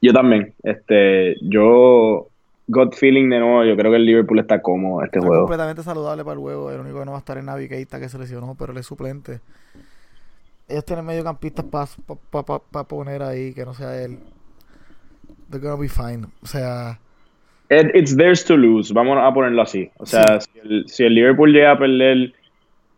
[0.02, 0.52] Yo también.
[0.64, 2.28] Este, yo,
[2.68, 5.44] God feeling de nuevo, yo creo que el Liverpool está cómodo este está juego.
[5.44, 6.72] completamente saludable para el juego.
[6.72, 8.86] El único que no va a estar en Navigator que se lesionó, pero él es
[8.86, 9.40] suplente.
[10.68, 14.20] Ellos tienen mediocampistas para poner ahí, que no sea él.
[15.50, 16.28] They're gonna be fine.
[16.44, 17.00] O sea,
[17.70, 19.90] it's theirs to lose, vamos a ponerlo así.
[19.98, 20.40] O sea,
[20.88, 22.34] si, el, Liverpool llega a perder,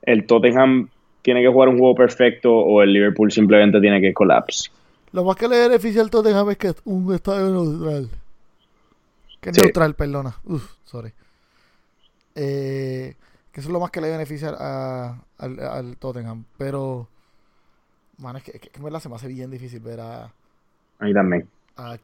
[0.04, 0.90] el Tottenham
[1.22, 4.72] tiene que jugar un juego perfecto o el Liverpool simplemente tiene que colapse.
[5.12, 8.10] Lo más que le beneficia al Tottenham es que es un estadio neutral.
[9.40, 10.36] Que es neutral, perdona.
[10.44, 11.14] Uf, sorry.
[12.36, 13.16] Eh,
[13.52, 16.46] que eso es lo más que le beneficia a, al, al, Tottenham.
[16.58, 17.08] Pero,
[18.18, 20.34] man, es que, es que me la se me hace bien difícil ver a.
[21.00, 21.48] Ahí también.
[21.78, 21.98] A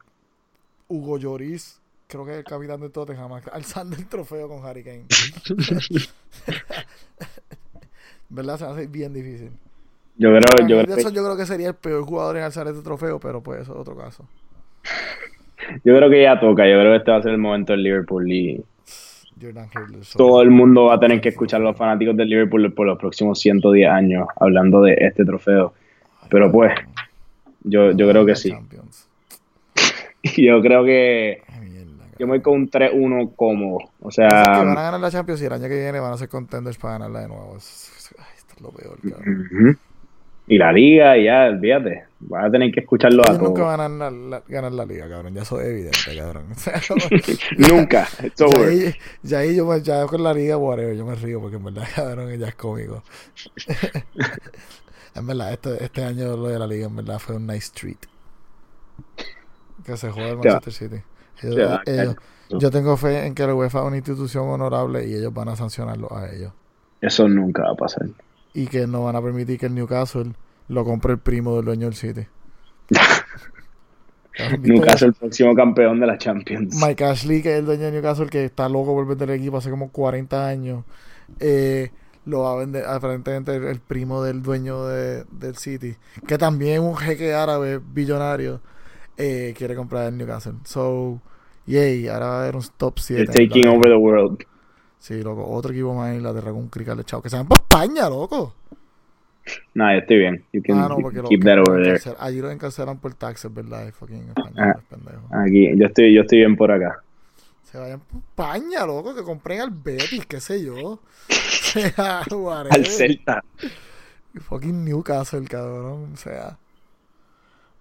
[0.88, 5.06] Hugo Lloris creo que es el capitán de Tottenham, alzando el trofeo con Harry Kane.
[8.30, 8.58] ¿Verdad?
[8.58, 9.52] Se hace bien difícil.
[10.18, 13.20] Yo creo, yo, creo, yo creo que sería el peor jugador en alzar este trofeo,
[13.20, 14.28] pero pues eso es otro caso.
[15.84, 17.84] Yo creo que ya toca, yo creo que este va a ser el momento del
[17.84, 18.64] Liverpool y
[20.16, 22.98] todo el mundo va a tener que escuchar a los fanáticos del Liverpool por los
[22.98, 25.74] próximos 110 años hablando de este trofeo.
[26.30, 26.74] Pero pues,
[27.64, 28.54] yo, yo creo que sí.
[30.38, 31.44] Yo creo que
[32.18, 33.90] yo me voy con un 3-1 cómodo.
[34.00, 34.28] O sea.
[34.28, 36.94] van a ganar la Champions y el año que viene van a ser contenders para
[36.94, 37.58] ganarla de nuevo.
[37.58, 39.78] esto es lo peor, cabrón.
[40.48, 42.06] Y la liga, y ya, olvídate.
[42.20, 43.42] Van a tener que escucharlo a todos.
[43.42, 45.34] nunca van a ganar la, ganar la, liga, cabrón.
[45.34, 46.48] Ya eso es evidente, cabrón.
[47.58, 48.08] nunca.
[48.36, 51.64] ya, ahí, ya ahí yo ya con la liga, whatever, yo me río porque en
[51.66, 53.04] verdad, cabrón, ya es cómico.
[55.16, 58.06] en verdad, este, este año lo de la liga, en verdad, fue un nice treat.
[59.86, 61.04] Que se juega el Manchester City
[62.50, 65.56] yo tengo fe en que la UEFA es una institución honorable y ellos van a
[65.56, 66.52] sancionarlo a ellos.
[67.02, 68.08] Eso nunca va a pasar.
[68.56, 70.34] Y que no van a permitir que el Newcastle
[70.70, 72.26] lo compre el primo del dueño del City.
[74.60, 76.76] Newcastle el próximo campeón de la Champions.
[76.82, 79.58] Mike Ashley, que es el dueño de Newcastle, que está loco por vender el equipo
[79.58, 80.84] hace como 40 años.
[81.40, 81.92] Eh,
[82.26, 85.96] lo va a vender aparentemente el, primo del dueño de, del City,
[86.28, 88.62] que también un jeque árabe billonario
[89.18, 90.56] eh, quiere comprar el Newcastle.
[90.66, 91.22] So,
[91.66, 93.26] yay, ahora va a haber un top 7.
[93.32, 94.44] taking over the world.
[95.06, 97.22] Sí, loco, otro equipo más en Inglaterra con un crical de chao.
[97.22, 98.56] Que se van para España, loco.
[99.76, 100.44] No, yo estoy bien.
[100.52, 100.98] You can, ah, no,
[101.30, 102.16] keep that over there.
[102.18, 103.94] Allí lo encarcelan por taxes, ¿verdad?
[103.94, 104.76] Fucking España,
[105.32, 105.44] ah.
[105.44, 107.04] Aquí, yo estoy, yo estoy bien por acá.
[107.66, 111.00] Se vayan para España, loco, que compren al Betis, qué sé yo.
[112.72, 113.44] al Celta.
[114.40, 116.14] Fucking Newcastle, cabrón.
[116.14, 116.58] O sea.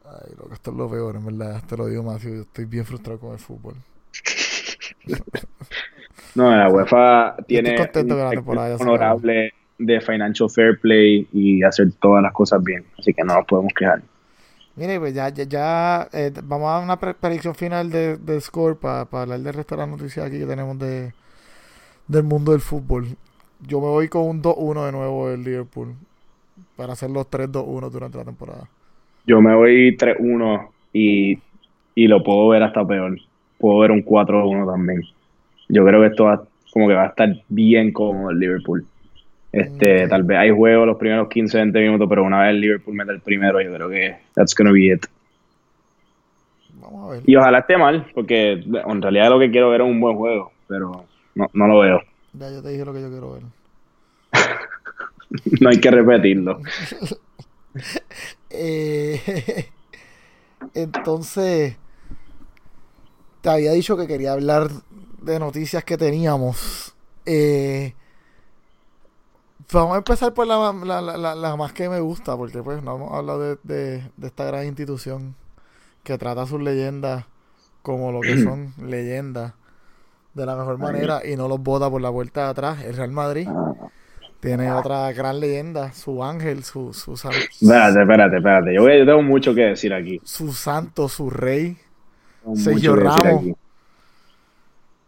[0.04, 1.64] Ay, loco, esto es lo peor, en verdad.
[1.66, 3.76] Te lo digo más, yo estoy bien frustrado con el fútbol.
[6.34, 8.48] no, la UEFA tiene un
[8.80, 12.84] honorable de financial fair play y hacer todas las cosas bien.
[12.98, 14.02] Así que no nos podemos quejar.
[14.76, 19.06] Mire, pues ya, ya, eh, vamos a dar una predicción final de, de score para
[19.10, 21.12] hablar del resto de las noticias aquí que tenemos de,
[22.08, 23.06] del mundo del fútbol.
[23.66, 25.94] Yo me voy con un 2-1 de nuevo del Liverpool
[26.76, 28.68] para hacer los 3-2-1 durante la temporada.
[29.26, 31.38] Yo me voy 3-1 y,
[31.94, 33.16] y lo puedo ver hasta peor.
[33.58, 35.02] Puedo ver un 4-1 también.
[35.68, 38.87] Yo creo que esto va, como que va a estar bien como el Liverpool.
[39.53, 42.94] Este, tal vez hay juegos los primeros 15, 20 minutos, pero una vez el Liverpool
[42.94, 45.07] mete el primero, yo creo que that's gonna be it.
[46.81, 47.22] Vamos a ver.
[47.24, 50.50] Y ojalá esté mal, porque en realidad lo que quiero ver es un buen juego,
[50.66, 51.05] pero
[51.37, 52.00] no, no lo veo.
[52.33, 53.42] Ya yo te dije lo que yo quiero ver.
[55.61, 56.61] no hay que repetirlo.
[58.50, 59.20] eh,
[60.74, 61.77] entonces,
[63.40, 64.68] te había dicho que quería hablar
[65.24, 66.94] de noticias que teníamos.
[67.26, 67.94] Eh,
[69.72, 70.72] Vamos a empezar por la,
[71.34, 75.34] la, más que me gusta, porque pues no hemos hablado de, esta gran institución
[76.02, 77.24] que trata sus leyendas
[77.82, 79.54] como lo que son leyendas
[80.34, 82.84] de la mejor manera y no los bota por la vuelta de atrás.
[82.84, 83.48] El Real Madrid
[84.40, 86.92] tiene otra gran leyenda, su ángel, su...
[86.92, 88.74] su, espérate, espérate, espérate.
[88.74, 90.20] Yo, tengo mucho que decir aquí.
[90.24, 91.78] Su santo, su rey.
[92.54, 93.56] Sergio Ramos.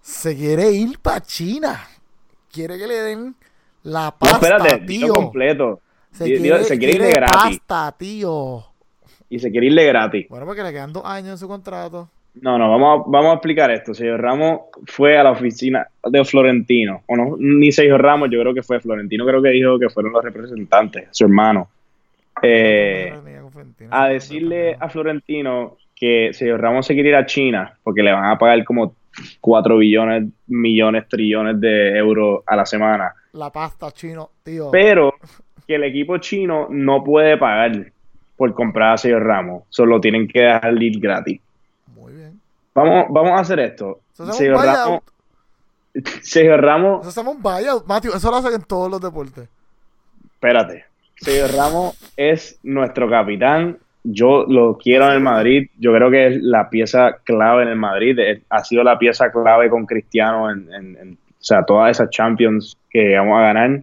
[0.07, 1.81] Se quiere ir para China.
[2.53, 3.35] Quiere que le den
[3.83, 5.13] la pasta, no, espérate, tío.
[5.13, 5.81] completo.
[6.13, 7.59] Se quiere, se quiere ir de gratis.
[7.59, 8.65] pasta, tío.
[9.29, 10.29] Y se quiere ir de gratis.
[10.29, 12.09] Bueno, porque le quedan dos años en su contrato.
[12.41, 13.95] No, no, vamos a, vamos a explicar esto.
[13.95, 17.03] Sergio Ramos fue a la oficina de Florentino.
[17.07, 20.13] O no, ni Sergio Ramos, yo creo que fue Florentino, creo que dijo que fueron
[20.13, 21.69] los representantes, su hermano.
[22.43, 23.13] Eh,
[23.91, 28.31] a decirle a Florentino que Sergio Ramos se quiere ir a China porque le van
[28.31, 28.95] a pagar como
[29.41, 34.71] 4 billones, millones, trillones de euros a la semana la pasta chino, tío.
[34.71, 35.15] Pero
[35.67, 37.93] que el equipo chino no puede pagar
[38.37, 39.65] por comprar a Sergio Ramos.
[39.69, 41.41] Solo tienen que dejar ir gratis.
[41.95, 42.41] Muy bien.
[42.75, 44.01] Vamos, vamos a hacer esto.
[44.13, 45.01] Sergio Ramos.
[46.23, 47.01] Sergio Ramos.
[47.01, 48.15] Eso hacemos un buyout, Matthew.
[48.15, 49.49] Eso lo hacen en todos los deportes.
[50.33, 50.85] Espérate.
[51.17, 53.79] Sergio Ramos es nuestro capitán.
[54.09, 55.69] Yo lo quiero en el Madrid.
[55.79, 58.19] Yo creo que es la pieza clave en el Madrid.
[58.49, 63.17] Ha sido la pieza clave con Cristiano en, en o sea, todas esas Champions que
[63.17, 63.83] vamos a ganar,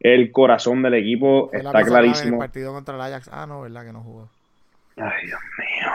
[0.00, 2.36] el corazón del equipo está clarísimo.
[2.36, 4.30] el partido contra el Ajax, ah, no, ¿verdad que no jugó?
[4.96, 5.92] Ay, Dios mío.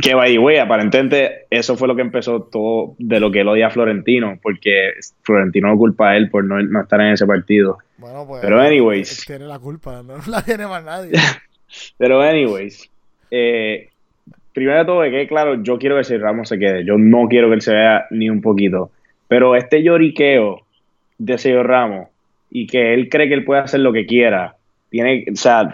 [0.00, 3.68] Que by the aparentemente eso fue lo que empezó todo de lo que él odia
[3.68, 7.78] a Florentino, porque Florentino no culpa a él por no, estar en ese partido.
[7.98, 8.42] Bueno, pues.
[8.42, 9.24] Pero, anyways.
[9.26, 11.12] Tiene la culpa, no la tiene más nadie.
[11.98, 12.91] Pero, anyways.
[13.34, 13.88] Eh,
[14.52, 16.84] primero de todo, que claro, yo quiero que ese Ramos se quede.
[16.84, 18.90] Yo no quiero que él se vea ni un poquito.
[19.26, 20.60] Pero este lloriqueo
[21.16, 22.08] de Sergio Ramos
[22.50, 24.56] y que él cree que él puede hacer lo que quiera,
[24.90, 25.72] tiene, o sea,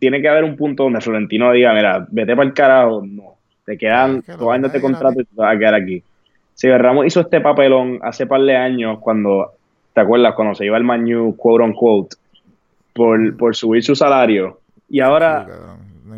[0.00, 3.34] tiene que haber un punto donde Florentino diga, mira, vete para el carajo, no,
[3.66, 6.02] te quedan dos años de contrato y te vas a quedar aquí.
[6.54, 9.50] Sergio Ramos hizo este papelón hace par de años cuando,
[9.92, 10.34] ¿te acuerdas?
[10.34, 12.16] Cuando se iba al Manu, quote unquote,
[12.94, 14.60] por, por subir su salario.
[14.88, 15.46] Y ahora...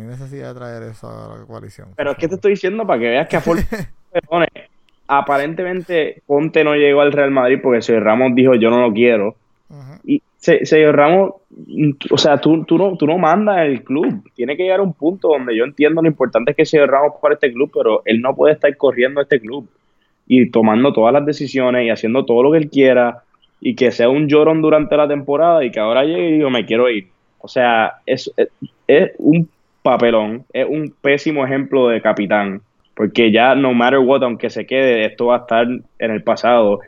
[0.07, 1.89] necesidad de traer eso a la coalición.
[1.95, 3.41] Pero es que te estoy diciendo para que veas que a
[5.07, 9.35] aparentemente Ponte no llegó al Real Madrid porque Sergio Ramos dijo yo no lo quiero.
[10.03, 11.33] Y Sergio Ramos,
[12.09, 14.23] o sea, tú, tú, no, tú no mandas el club.
[14.33, 17.13] Tiene que llegar a un punto donde yo entiendo lo importante es que Sergio Ramos
[17.21, 19.67] para este club, pero él no puede estar corriendo este club
[20.27, 23.23] y tomando todas las decisiones y haciendo todo lo que él quiera
[23.59, 26.65] y que sea un llorón durante la temporada y que ahora llegue y digo me
[26.65, 27.07] quiero ir.
[27.39, 28.31] O sea, es,
[28.87, 29.49] es un
[29.89, 32.61] papelón, es un pésimo ejemplo de capitán
[32.97, 36.79] porque ya no matter what, aunque se quede, esto va a estar en el pasado.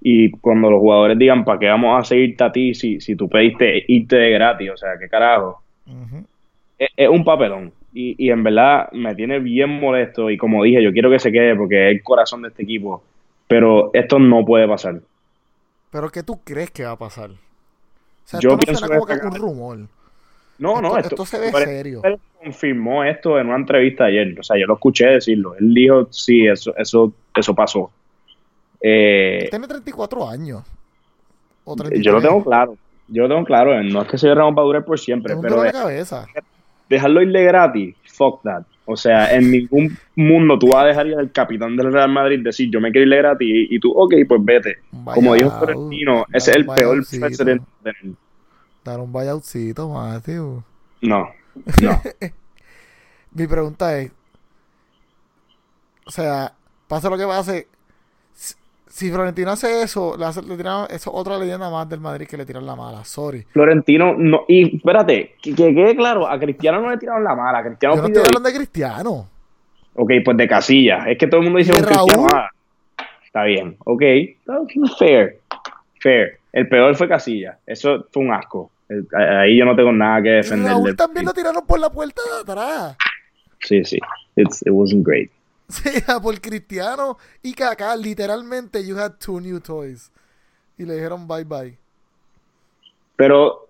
[0.00, 3.28] Y cuando los jugadores digan, ¿para qué vamos a seguirte a ti si, si tú
[3.28, 4.70] pediste irte de gratis?
[4.70, 5.60] O sea, ¿qué carajo?
[6.78, 7.72] es, un papelón.
[7.92, 10.30] Y, y en verdad me tiene bien molesto.
[10.30, 13.02] Y como dije, yo quiero que se quede porque es el corazón de este equipo.
[13.48, 15.00] Pero esto no puede pasar.
[15.90, 17.30] ¿Pero qué tú crees que va a pasar?
[18.24, 19.78] sea, Yo esto no pienso suena como que- que un rumor.
[20.60, 22.00] No, no, esto, esto se ve serio.
[22.04, 24.38] Él confirmó esto en una entrevista ayer.
[24.38, 25.54] O sea, yo lo escuché decirlo.
[25.56, 27.90] Él dijo, sí, eso, eso, eso pasó.
[28.80, 30.62] Eh, Tiene 34 años.
[31.64, 32.14] O yo 33.
[32.14, 32.76] lo tengo claro.
[33.08, 33.82] Yo lo tengo claro.
[33.82, 36.26] No es que se Ramos va a durar por siempre, pero de- de cabeza.
[36.88, 38.62] dejarlo ir de gratis, fuck that.
[38.84, 42.40] O sea, en ningún mundo tú vas a dejar ir al capitán del Real Madrid
[42.42, 44.78] decir, yo me quiero ir gratis y, y tú, ok, pues vete.
[45.14, 47.64] Como dijo Florentino, ese es el peor precedente.
[48.84, 50.62] Dar un buyoutcito, Matthew.
[51.02, 51.28] No,
[51.82, 52.02] no.
[53.32, 54.10] Mi pregunta es,
[56.06, 56.52] o sea,
[56.88, 57.68] pase lo que pase,
[58.32, 62.26] si, Florentino hace eso, le, hace, le tiran, eso es otra leyenda más del Madrid
[62.26, 63.46] que le tiran la mala, sorry.
[63.52, 64.44] Florentino, no.
[64.48, 67.58] Y espérate, que, que quede claro, a Cristiano no le tiraron la mala.
[67.58, 69.28] a Cristiano Yo no estoy hablando de Cristiano.
[69.94, 71.04] Ok, pues de casilla.
[71.06, 72.48] Es que todo el mundo dice ¿De un Cristiano.
[73.24, 74.02] Está bien, ok.
[74.98, 75.38] Fair,
[76.00, 76.39] fair.
[76.52, 77.58] El peor fue Casilla.
[77.66, 78.70] Eso fue un asco.
[78.88, 80.72] El- Ahí yo no tengo nada que defender.
[80.72, 82.96] Raúl también lo tiraron por la puerta de atrás.
[83.60, 83.98] Sí, sí.
[84.36, 85.30] It's- it wasn't great.
[85.68, 90.10] Sea, por Cristiano y Kaká, literalmente, you had two new toys.
[90.76, 91.76] Y le dijeron bye bye.
[93.16, 93.68] Pero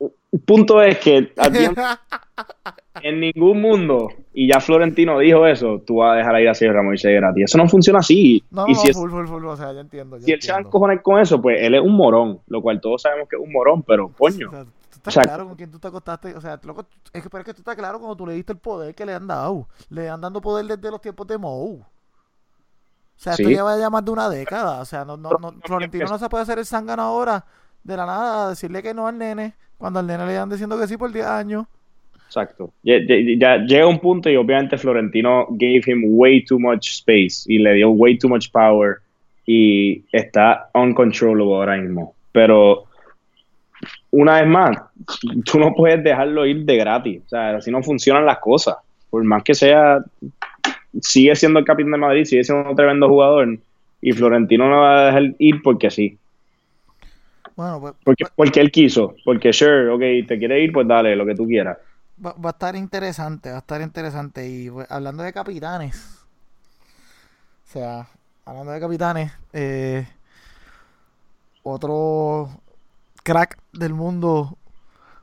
[0.00, 1.32] el punto es que
[3.02, 6.74] en ningún mundo, y ya Florentino dijo eso, tú vas a dejar ir a Sergio
[6.74, 7.44] Ramos irse gratis.
[7.44, 8.44] Eso no funciona así.
[8.50, 10.16] No, y no, si, es- full, full, full, o sea, ya entiendo.
[10.18, 12.80] ya si él se va a con eso, pues él es un morón, lo cual
[12.80, 14.50] todos sabemos que es un morón, pero O coño.
[14.50, 16.34] sea, tú estás O sea, claro con quién tú te acostaste.
[16.36, 18.52] O sea, loco, es que, pero es que tú estás claro cuando tú le diste
[18.52, 19.68] el poder que le han dado.
[19.88, 21.80] Le han dando poder desde los tiempos de Mou.
[21.82, 23.54] O sea, esto Sí.
[23.54, 24.80] lleva ya más de una década.
[24.80, 27.44] O sea, no, no, no, Florentino no se puede hacer el zángano ahora
[27.82, 30.78] de la nada, a decirle que no al nene, cuando al nene le dan diciendo
[30.78, 31.66] que sí por 10 años.
[32.30, 32.72] Exacto.
[32.84, 37.42] Ya, ya- ya llega un punto y obviamente Florentino gave him way too much space
[37.52, 38.98] y le dio way too much power
[39.44, 42.14] y está uncontrollable ahora mismo.
[42.30, 42.84] Pero
[44.12, 44.78] una vez más,
[45.44, 47.20] tú no puedes dejarlo ir de gratis.
[47.26, 48.76] O sea, así no funcionan las cosas.
[49.10, 49.98] Por más que sea,
[51.00, 53.58] sigue siendo el capitán de Madrid, sigue siendo un tremendo jugador
[54.00, 56.16] y Florentino no va a dejar ir porque sí.
[57.56, 59.16] Bueno, pues Porque, porque él quiso.
[59.24, 61.76] Porque, sure, ok, te quiere ir, pues dale, lo que tú quieras.
[62.24, 64.48] Va, va a estar interesante, va a estar interesante.
[64.48, 66.20] Y pues, hablando de capitanes,
[67.64, 68.08] o sea,
[68.44, 70.06] hablando de capitanes, eh,
[71.62, 72.48] otro
[73.22, 74.56] crack del mundo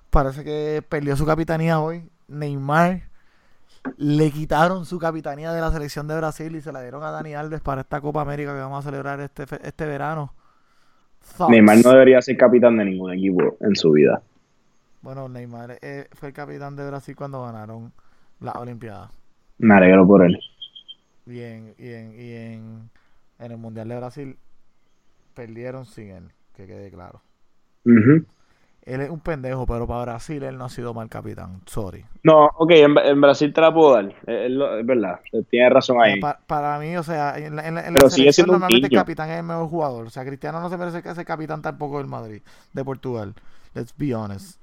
[0.10, 2.10] parece que perdió su capitanía hoy.
[2.28, 3.04] Neymar
[3.98, 7.36] le quitaron su capitanía de la selección de Brasil y se la dieron a Dani
[7.36, 10.34] Alves para esta Copa América que vamos a celebrar este, este verano.
[11.38, 11.52] Thoughts.
[11.52, 14.22] Neymar no debería ser capitán de ningún equipo en su vida.
[15.02, 17.94] Bueno, Neymar eh, fue el capitán de Brasil cuando ganaron
[18.40, 19.12] la Olimpiada.
[19.60, 20.40] Me alegro por él.
[21.26, 22.90] Y en, y en, y en,
[23.40, 24.40] en el Mundial de Brasil
[25.36, 27.22] perdieron sin él, que quede claro.
[27.86, 28.26] Ujú.
[28.82, 31.62] Él es un pendejo, pero para Brasil él no ha sido mal capitán.
[31.68, 32.06] Sorry.
[32.24, 34.06] No, ok, en, en Brasil te la puedo dar.
[34.26, 35.20] Es, es verdad,
[35.50, 36.20] tienes razón O sea, ahí.
[36.20, 38.54] pa- para mí, o sea, en la, en la, en la Pero sigue selección siendo
[38.54, 40.06] un normalmente el capitán es el mejor jugador.
[40.08, 42.42] O sea, Cristiano no se merece que sea capitán tampoco del Madrid,
[42.74, 43.34] de Portugal.
[43.74, 44.60] Let's be honest.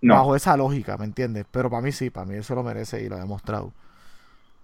[0.00, 0.14] No.
[0.14, 1.46] Bajo esa lógica, ¿me entiendes?
[1.50, 3.72] Pero para mí sí, para mí se lo merece y lo ha demostrado.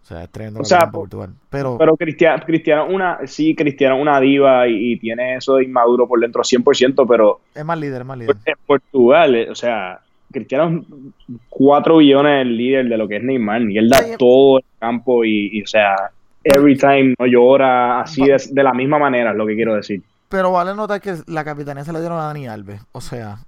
[0.02, 1.30] O sea, es tremendo O sea, Portugal.
[1.50, 5.64] Pero, Pero Cristiano, Cristiano una, sí, Cristiano es una diva y, y tiene eso de
[5.64, 8.36] inmaduro por dentro 100%, pero es más líder, es más líder.
[8.44, 10.00] en Portugal, eh, o sea,
[10.32, 14.58] Cristiano es 4 billones el líder de lo que es Neymar y él da todo
[14.58, 15.96] el campo y, y, o sea,
[16.44, 20.02] every time no llora así de, de la misma manera, es lo que quiero decir.
[20.28, 22.80] Pero vale notar que la capitanía se la dieron a Dani Alves.
[22.92, 23.38] O sea,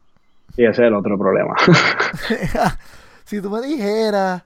[0.57, 1.55] Y ese es el otro problema.
[3.25, 4.43] si tú me dijeras.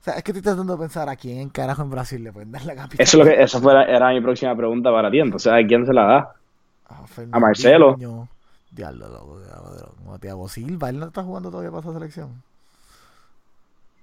[0.00, 2.52] O sea, es que estoy tratando de pensar a quién carajo en Brasil le pueden
[2.52, 3.04] dar la capitanía.
[3.04, 5.18] Eso, es lo que, eso fue la- era mi próxima pregunta para ti.
[5.20, 6.34] Entonces, ¿a quién se la da?
[6.88, 7.96] A, A Marcelo.
[8.70, 9.94] Diablo, loco, diablo.
[9.98, 12.42] Como Thiago Silva, él no está jugando todavía para esa selección.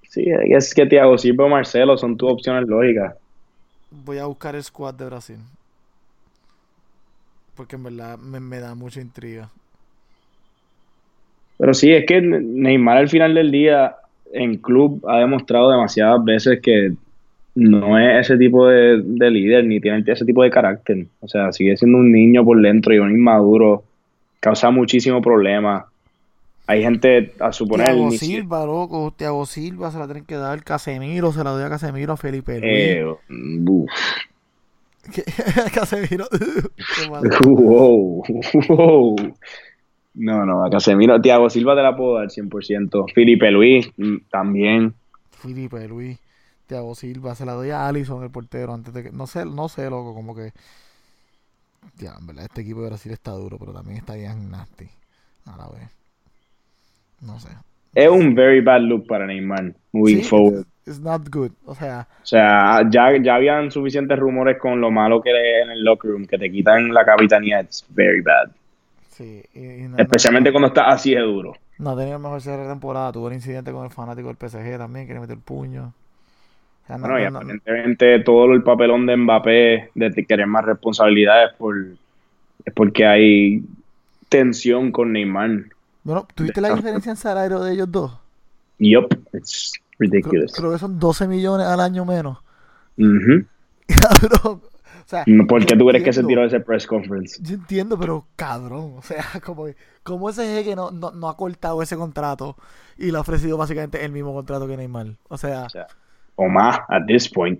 [0.03, 3.15] Sí, es que Thiago Silva o Marcelo son tus opciones lógicas.
[3.91, 5.39] Voy a buscar el squad de Brasil.
[7.55, 9.49] Porque en verdad me, me da mucha intriga.
[11.61, 13.95] Pero sí, es que Neymar al final del día
[14.33, 16.93] en club ha demostrado demasiadas veces que
[17.53, 21.05] no es ese tipo de, de líder ni tiene ese tipo de carácter.
[21.19, 23.83] O sea, sigue siendo un niño por dentro y un inmaduro.
[24.39, 25.85] Causa muchísimo problema.
[26.65, 29.13] Hay gente, a suponer, si- Silva, loco.
[29.15, 30.63] Thiago Silva se la tienen que dar.
[30.63, 32.63] Casemiro se la doy a Casemiro, a Felipe Luis.
[32.65, 33.05] eh.
[35.73, 36.25] Casemiro.
[37.09, 38.23] Wow,
[38.69, 39.15] wow.
[40.13, 43.13] No, no, a Casemiro, Thiago Silva te la puedo dar 100%.
[43.13, 44.93] Felipe Luis mm, también.
[45.31, 46.19] Felipe Luis.
[46.67, 47.35] Thiago Silva.
[47.35, 48.73] Se la doy a Allison, el portero.
[48.73, 49.11] Antes de que.
[49.11, 50.13] No sé, no sé, loco.
[50.13, 50.51] Como que.
[51.97, 54.87] Ya, en verdad, este equipo de Brasil está duro, pero también está bien nasty.
[55.45, 55.89] A la vez.
[57.21, 57.49] No sé.
[57.93, 60.65] Es un very bad look para Neymar moving Sí, forward.
[60.85, 61.51] It's not good.
[61.65, 65.71] O sea, O sea, ya, ya habían suficientes rumores con lo malo que es en
[65.71, 67.61] el locker room, que te quitan la capitanía.
[67.61, 68.51] It's very bad.
[69.21, 69.43] Sí.
[69.53, 71.53] y- y no- Especialmente no, cuando estás así de duro.
[71.79, 73.11] no ha tenido el mejor cierre de temporada.
[73.11, 75.93] Tuvo el incidente con el fanático del PSG también, que le metió el puño.
[76.83, 81.53] O sea, no- Bueno, y aparentemente todo el papelón de Mbappé de querer más responsabilidades
[81.57, 81.75] por,
[82.65, 83.63] es porque hay
[84.29, 85.65] tensión con Neymar.
[86.03, 88.17] Bueno, ¿tuviste la diferencia en salario de ellos dos?
[88.79, 90.53] Yup, it's ridiculous.
[90.55, 92.39] creo que son 12 millones al año menos.
[92.97, 93.45] Ujú.
[93.87, 94.61] Cabrón.
[95.05, 97.37] O sea, ¿Por qué tú crees que se tiró ese press conference?
[97.41, 99.65] Yo entiendo, pero cabrón, o sea, como,
[100.03, 102.55] como ese jeque no, no, no ha cortado ese contrato
[102.97, 105.17] y le ha ofrecido básicamente el mismo contrato que Neymar.
[105.27, 105.87] O sea, O sea,
[106.35, 107.59] o más, at this point.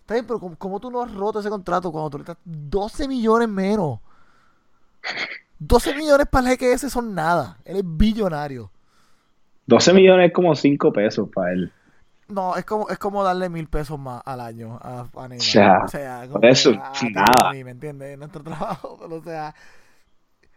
[0.00, 2.38] está bien, pero ¿cómo, cómo tú no has roto ese contrato cuando tú le estás
[2.44, 4.00] 12 millones menos?
[5.58, 7.58] 12 millones para el jeque ese son nada.
[7.64, 8.70] Él es billonario.
[9.66, 11.72] 12 millones es como 5 pesos para él.
[12.28, 15.40] No, es como, es como darle mil pesos más al año a, a Neymar.
[15.40, 17.52] sea, o sea, por eso, ah, nada.
[17.52, 18.10] ¿me entiendes?
[18.10, 19.54] Es nuestro trabajo, pero o sea,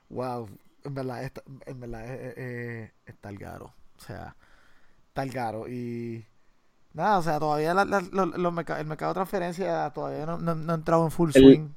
[0.09, 0.49] wow,
[0.83, 3.65] en verdad, está, en verdad eh, eh, está el caro.
[3.97, 4.35] O sea,
[5.07, 5.67] está el caro.
[5.69, 6.25] Y
[6.93, 10.37] nada, o sea, todavía la- la- los- los merca- el mercado de transferencia todavía no,
[10.39, 11.67] no- no ha entrado en full El- swing.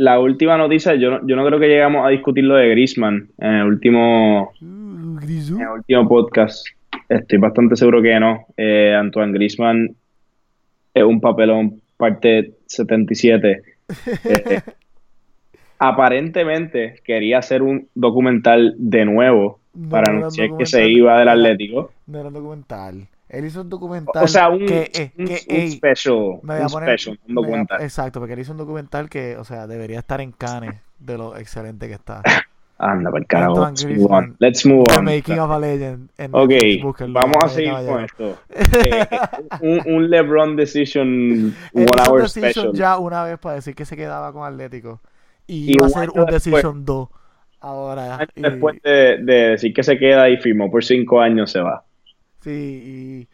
[0.00, 3.30] La última noticia, yo no, yo no creo que llegamos a discutir lo de Griezmann
[3.38, 6.64] en el último, Uh, en el último podcast.
[7.08, 8.46] Estoy bastante seguro que no.
[8.56, 9.96] Eh, Antoine Griezmann
[10.94, 13.62] es un papelón parte 77.
[14.24, 14.60] Eh,
[15.78, 21.92] aparentemente quería hacer un documental de nuevo No para anunciar que se iba del Atlético.
[22.06, 23.06] No era un documental.
[23.28, 24.24] Él hizo un documental.
[24.24, 27.18] O sea, un, que, eh, un, que, un special, Me voy a un poner- special,
[27.28, 30.74] un a- exacto, porque él hizo un documental que, o sea, debería estar en Cannes
[30.98, 32.22] de lo excelente que está.
[32.80, 33.66] Anda, para el carajo.
[33.66, 34.36] Let's move on.
[34.38, 35.04] Let's move on.
[35.04, 36.10] Making of a Legend.
[36.16, 38.38] En Ok, Netflix, vamos a seguir con esto.
[38.50, 39.08] Eh,
[39.62, 42.72] un, un LeBron Decision Él One un Hour Decision Special.
[42.74, 45.00] ya una vez para decir que se quedaba con Atlético.
[45.46, 47.08] Y Y iba a ser un después- Decision 2.
[47.60, 48.28] Ahora.
[48.36, 51.82] Y- Después de, de decir que se queda y firmó por cinco años, se va.
[52.40, 53.28] sí, y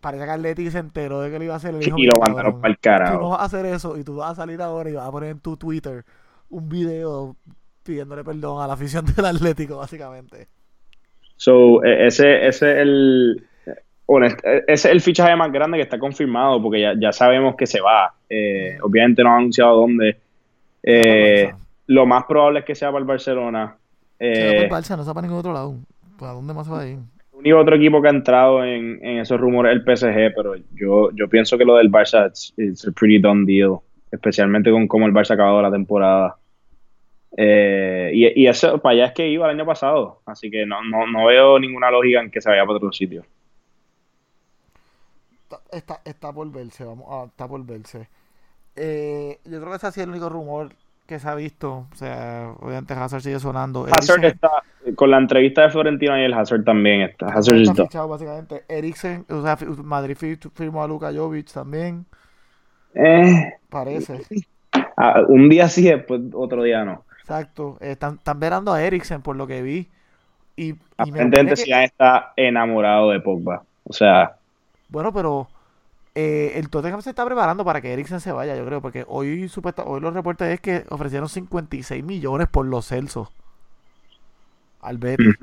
[0.00, 1.74] parece que Atlético se enteró de que lo iba a hacer.
[1.74, 3.28] le dijo, Y "Mira, lo mandaron para el Tú no carajo.
[3.30, 5.40] vas a hacer eso y tú vas a salir ahora y vas a poner en
[5.40, 6.04] tu Twitter
[6.48, 7.34] un video
[7.82, 10.48] pidiéndole perdón a la afición del Atlético, básicamente.
[11.36, 13.42] So, eh, ese, ese es el.
[14.06, 17.56] honest- eh, ese es el fichaje más grande que está confirmado porque ya, ya sabemos
[17.56, 18.12] que se va.
[18.28, 20.18] Eh, obviamente no han anunciado dónde.
[20.82, 21.52] Eh,
[21.86, 23.76] lo más probable es que sea para el Barcelona.
[24.18, 25.76] Eh, por Barça, no va para ningún otro lado.
[26.18, 26.98] ¿Para dónde más se va a ir?
[27.32, 30.54] El único otro equipo que ha entrado en, en esos rumores es el PSG, pero
[30.74, 32.52] yo, yo pienso que lo del Barça es
[32.94, 33.78] pretty done deal,
[34.12, 36.36] especialmente con cómo el Barça ha acabado la temporada.
[37.36, 40.82] Eh, y, y eso para allá es que iba el año pasado, así que no,
[40.82, 43.24] no, no veo ninguna lógica en que se vaya para otro sitio.
[45.42, 48.08] Está, está, está por verse, vamos a, está por verse.
[48.76, 50.70] Eh, yo creo que ese ha sido el único rumor
[51.06, 51.86] que se ha visto.
[51.92, 53.84] O sea, obviamente Hazard sigue sonando.
[53.90, 54.50] Hazard Eriksen está,
[54.94, 57.26] con la entrevista de Florentino y el Hazard también está.
[57.26, 57.84] Hazard está está.
[57.84, 58.64] fichado básicamente.
[58.68, 62.06] Eriksen, o sea, Madrid fi- firmó a Luka Jovic también,
[62.94, 64.20] Eh, parece.
[64.96, 67.04] ah, un día sí, después otro día no.
[67.30, 67.78] Exacto.
[67.80, 69.88] Están, están verando a Eriksen por lo que vi.
[70.56, 73.62] Y, y me Aparentemente parece que- está enamorado de Pogba.
[73.84, 74.36] O sea,
[74.88, 75.48] Bueno, pero
[76.14, 79.48] eh, el Tottenham se está preparando para que Eriksen se vaya, yo creo, porque hoy
[79.48, 83.28] supuesta, hoy los reportes es que ofrecieron 56 millones por los Celsos
[84.82, 85.34] al Betis.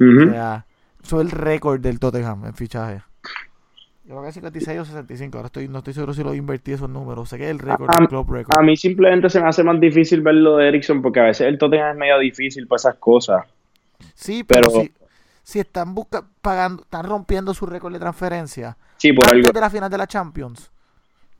[0.00, 0.66] O sea,
[1.02, 3.02] eso es el récord del Tottenham en fichaje.
[4.04, 6.72] Yo creo que es 56 o 65, ahora estoy, no estoy seguro si lo invertí
[6.72, 7.28] esos números.
[7.28, 8.58] Sé que es el récord del club record.
[8.58, 11.46] A mí simplemente se me hace más difícil ver lo de Ericsson porque a veces
[11.46, 13.46] el Tottenham es medio difícil para esas cosas.
[14.14, 14.92] Sí, pero, pero- si,
[15.42, 19.52] si están busca, pagando, están rompiendo su récord de transferencia Sí, por antes algo.
[19.54, 20.70] de la final de la Champions,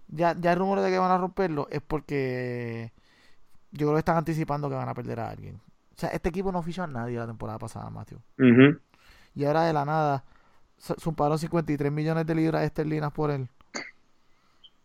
[0.08, 2.92] ya, ya hay rumores de que van a romperlo, es porque
[3.72, 5.56] yo creo que están anticipando que van a perder a alguien.
[5.56, 8.18] O sea, este equipo no fichó a nadie la temporada pasada, Matthew.
[8.38, 8.78] Ujú.
[9.34, 10.24] Y ahora de la nada,
[10.98, 13.48] sumaron 53 millones de libras esterlinas por él.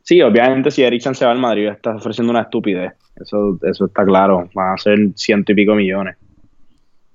[0.01, 2.93] Sí, obviamente si Ericsson se va al Madrid está ofreciendo una estupidez.
[3.15, 4.49] Eso, eso está claro.
[4.53, 6.17] Van a ser ciento y pico millones.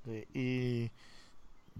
[0.05, 0.91] Sí, y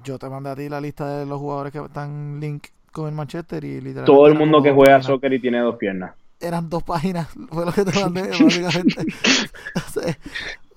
[0.03, 3.14] yo te mandé a ti la lista de los jugadores que están link con el
[3.14, 5.06] Manchester y literalmente Todo el mundo que juega páginas.
[5.06, 6.16] soccer y tiene dos piernas.
[6.39, 9.01] Eran dos páginas, fue lo que te mandé, básicamente.
[9.76, 10.18] o sea,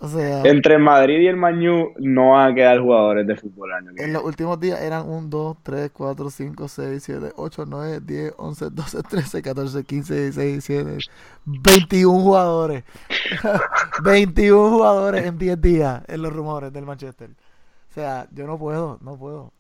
[0.01, 3.91] o sea, Entre Madrid y el Mañú no van a quedar jugadores de fútbol año
[3.97, 8.35] en los últimos días eran 1, 2, 3, 4, 5, 6, 7, 8, 9, 10,
[8.37, 11.11] 11, 12, 13, 14, 15, 16, 17,
[11.45, 12.85] 21 jugadores.
[14.05, 17.31] 21 jugadores en 10 días en los rumores del Manchester.
[17.31, 19.53] O sea, yo no puedo, no puedo.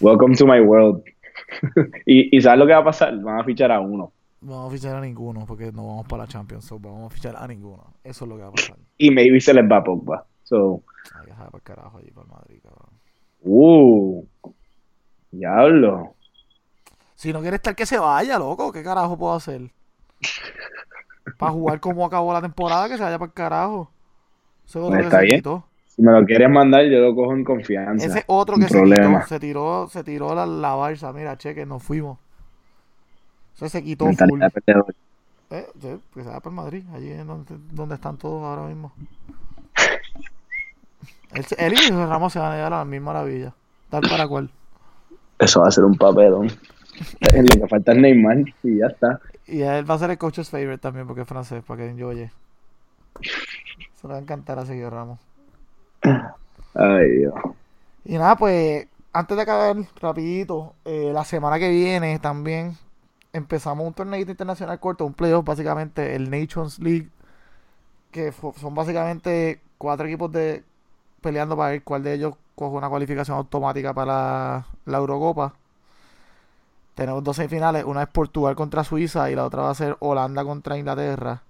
[0.00, 1.02] Welcome to my world.
[2.06, 3.18] y, ¿Y sabes lo que va a pasar?
[3.20, 4.12] Van a fichar a uno.
[4.40, 6.64] No vamos a fichar a ninguno porque no vamos para la Champions.
[6.64, 7.94] So vamos a fichar a ninguno.
[8.04, 8.76] Eso es lo que va a pasar.
[8.96, 10.24] Y maybe se les va a Pogba.
[10.44, 10.82] So.
[11.14, 12.90] Ay, deja para carajo allí para Madrid, cabrón.
[13.42, 14.24] Uh.
[15.30, 16.14] Diablo.
[17.14, 18.70] Si no quiere estar, que se vaya, loco.
[18.72, 19.70] ¿Qué carajo puedo hacer?
[21.36, 23.90] para jugar como acabó la temporada, que se vaya para el carajo.
[24.66, 25.36] Eso es otro Pues que está se bien.
[25.38, 25.64] quitó.
[25.86, 28.06] Si me lo quieres mandar, yo lo cojo en confianza.
[28.06, 29.18] Ese otro que se problema.
[29.18, 31.12] quitó, se tiró, se tiró la, la balsa.
[31.12, 32.18] Mira, cheque, nos fuimos.
[33.58, 34.42] Ese se quitó full.
[35.50, 38.92] Eh, sí, pues se va para Madrid, allí es donde, donde están todos ahora mismo.
[41.32, 43.52] Él, él y Ramos se van a llegar a la misma maravilla.
[43.90, 44.50] Tal para cual.
[45.38, 46.48] Eso va a ser un papelón.
[47.20, 49.20] Lo que falta es Neymar y ya está.
[49.46, 52.30] Y él va a ser el coach's favorite también porque es francés, para que enjoye.
[53.96, 55.18] Se le va a encantar a Sergio Ramos.
[56.74, 57.34] Ay, Dios.
[58.06, 62.76] Y nada, pues, antes de acabar, rapidito, eh, la semana que viene también
[63.38, 67.10] empezamos un torneo internacional corto, un playoff, básicamente el Nations League,
[68.10, 70.64] que son básicamente cuatro equipos de
[71.22, 75.54] peleando para ver cuál de ellos coge una cualificación automática para la, Eurocopa.
[76.94, 80.44] Tenemos dos semifinales, una es Portugal contra Suiza y la otra va a ser Holanda
[80.44, 81.42] contra Inglaterra.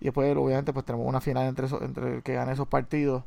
[0.00, 3.24] Y después, obviamente, pues tenemos una final entre, esos- entre el que gane esos partidos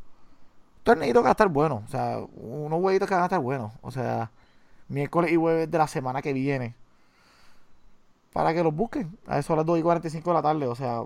[0.83, 1.83] torneito que va a estar bueno.
[1.87, 3.73] O sea, unos huevitos que van a estar buenos.
[3.81, 4.31] O sea,
[4.89, 6.75] miércoles y jueves de la semana que viene.
[8.33, 9.17] Para que los busquen.
[9.27, 10.67] A eso a las 2 y 45 de la tarde.
[10.67, 11.01] O sea,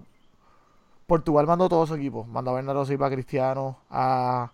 [1.08, 2.26] Portugal mandó todo su equipo.
[2.26, 4.52] Mandó a Bernardo Silva, a Cristiano, a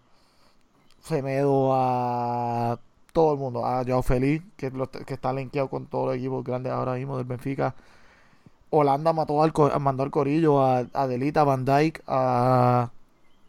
[1.02, 2.78] Semedo, a
[3.14, 3.66] todo el mundo.
[3.66, 7.18] A Joao Feliz, que, lo- que está linkeado con todos los equipos grandes ahora mismo
[7.18, 7.74] del Benfica.
[8.72, 9.52] Holanda mató al,
[9.82, 12.92] mandó al Corillo, a, a Delita, a Van Dijk, a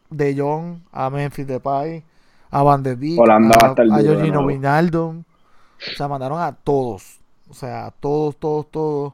[0.09, 2.03] De Jong, a Memphis Depay,
[2.49, 4.41] a Van der Beek, Holanda a a, de Jorginho.
[4.45, 5.19] Wijnaldum.
[5.19, 7.19] O sea, mandaron a todos.
[7.51, 9.13] O sea, todos, todos, todos.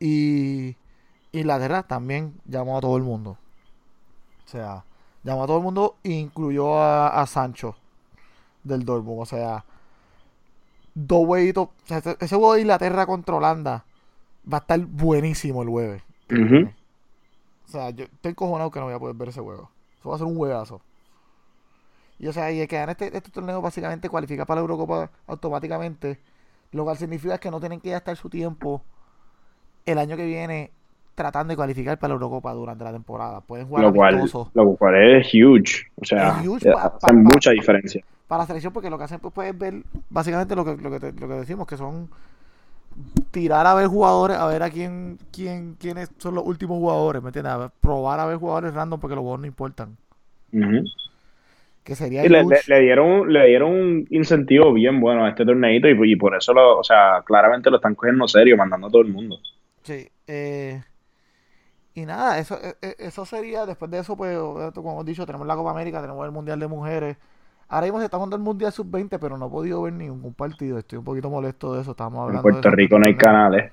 [0.00, 0.76] Y
[1.32, 3.38] Inglaterra también llamó a todo el mundo.
[4.44, 4.84] O sea,
[5.22, 7.76] llamó a todo el mundo incluyó a, a Sancho
[8.64, 9.22] del Dortmund.
[9.22, 9.64] O sea,
[10.94, 11.68] dos huevitos.
[11.68, 13.84] O sea, ese juego de Inglaterra contra Holanda
[14.52, 16.02] va a estar buenísimo el jueves.
[17.66, 19.70] O sea, yo estoy cojonado que no voy a poder ver ese juego.
[20.00, 20.80] Eso va a ser un juegazo.
[22.18, 25.10] Y o sea, y el que gane este, este torneo básicamente cualifica para la Eurocopa
[25.28, 26.18] automáticamente.
[26.74, 28.82] Lo cual significa que no tienen que gastar su tiempo
[29.86, 30.72] el año que viene
[31.14, 33.40] tratando de cualificar para la Eurocopa durante la temporada.
[33.40, 35.86] Pueden jugar Lo cual, amistosos lo cual es huge.
[35.94, 38.04] O sea, Es huge eh, pa- hace pa- mucha diferencia.
[38.26, 40.98] para la selección porque lo que hacen pues puedes ver básicamente lo que, lo que,
[40.98, 42.10] te- lo que decimos que son
[43.30, 47.28] tirar a ver jugadores a ver a quién, quién quiénes son los últimos jugadores ¿me
[47.28, 47.52] entiendes?
[47.52, 49.96] A ver, probar a ver jugadores random porque los jugadores no importan.
[51.84, 55.44] Que sería Y le, le- le dieron, le dieron un incentivo bien bueno a este
[55.44, 58.90] torneito y, y por eso, lo, o sea, claramente lo están cogiendo serio, mandando a
[58.90, 59.38] todo el mundo.
[59.82, 60.82] Sí, eh,
[61.94, 64.36] y nada, eso, eh, eh, eso sería, después de eso, pues,
[64.74, 67.16] como hemos dicho, tenemos la Copa América, tenemos el Mundial de Mujeres.
[67.68, 70.78] Ahora mismo se está jugando el Mundial Sub-20, pero no he podido ver ningún partido.
[70.78, 73.72] Estoy un poquito molesto de eso, estábamos En hablando de Puerto Rico no hay canales.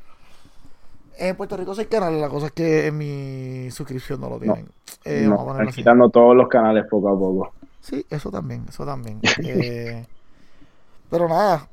[1.17, 4.39] En Puerto Rico sí hay canales, la cosa es que en mi suscripción no lo
[4.39, 4.67] tienen.
[5.05, 7.53] Eh, No, están quitando todos los canales poco a poco.
[7.81, 9.19] Sí, eso también, eso también.
[9.43, 10.05] Eh,
[11.09, 11.67] pero nada,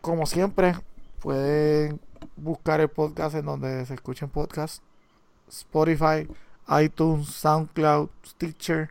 [0.00, 0.74] como siempre,
[1.20, 2.00] pueden
[2.36, 4.82] buscar el podcast en donde se escuchen podcasts.
[5.48, 6.26] Spotify,
[6.82, 8.90] iTunes, SoundCloud, Stitcher,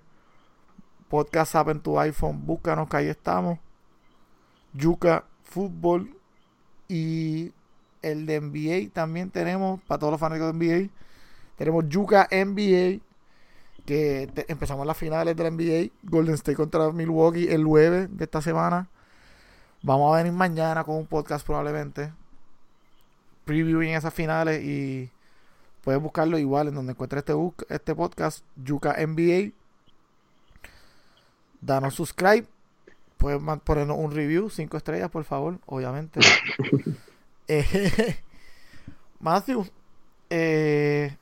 [1.10, 3.60] Podcast App en tu iPhone, búscanos que ahí estamos.
[4.74, 6.16] Yuca Fútbol
[6.88, 7.52] y
[8.02, 10.90] el de NBA también tenemos, para todos los fanáticos de NBA.
[11.58, 13.00] Tenemos Yuca NBA,
[13.86, 15.92] que te- empezamos las finales de la NBA.
[16.04, 18.88] Golden State contra Milwaukee el 9 de esta semana.
[19.82, 22.12] Vamos a venir mañana con un podcast probablemente.
[23.46, 25.10] Previewing esas finales y
[25.84, 27.34] puedes buscarlo igual en donde encuentres este,
[27.70, 29.52] este podcast, Yuka NBA.
[31.62, 32.48] Danos subscribe.
[33.18, 36.20] Puedes ponernos un review, 5 estrellas, por favor, obviamente.
[37.50, 38.16] Eh,
[39.20, 39.66] Matthew,
[40.30, 41.18] eh,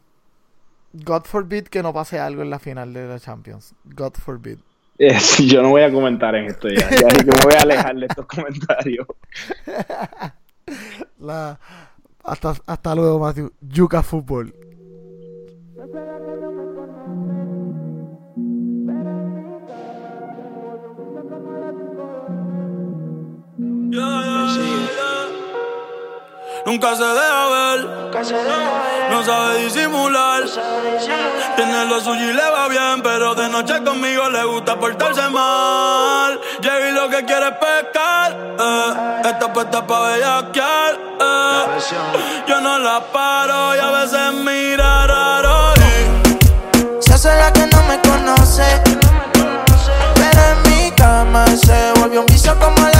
[0.94, 3.74] God forbid que no pase algo en la final de la Champions.
[3.86, 4.60] God forbid.
[4.98, 5.18] Eh,
[5.48, 6.90] yo no voy a comentar en esto ya.
[6.90, 9.08] Ya yo me voy a alejar de estos comentarios.
[11.20, 11.60] La,
[12.24, 13.52] hasta, hasta luego, Matthew.
[13.62, 14.54] Yuca Fútbol.
[23.92, 25.12] Yeah, yeah, yeah, yeah.
[26.66, 28.12] Nunca se deja ver,
[29.12, 30.44] no sabe disimular.
[31.56, 36.40] Tiene lo suyo y le va bien, pero de noche conmigo le gusta portarse mal.
[36.62, 38.38] Llega y lo que quiere es pescar.
[38.60, 39.22] Eh.
[39.26, 41.00] Está puesta pa' bellaquear.
[41.20, 42.46] Eh.
[42.48, 45.74] Yo no la paro y a veces mira raro.
[47.00, 48.82] Se hace la que no me conoce.
[50.16, 52.92] Pero en mi cama se volvió un vicio como a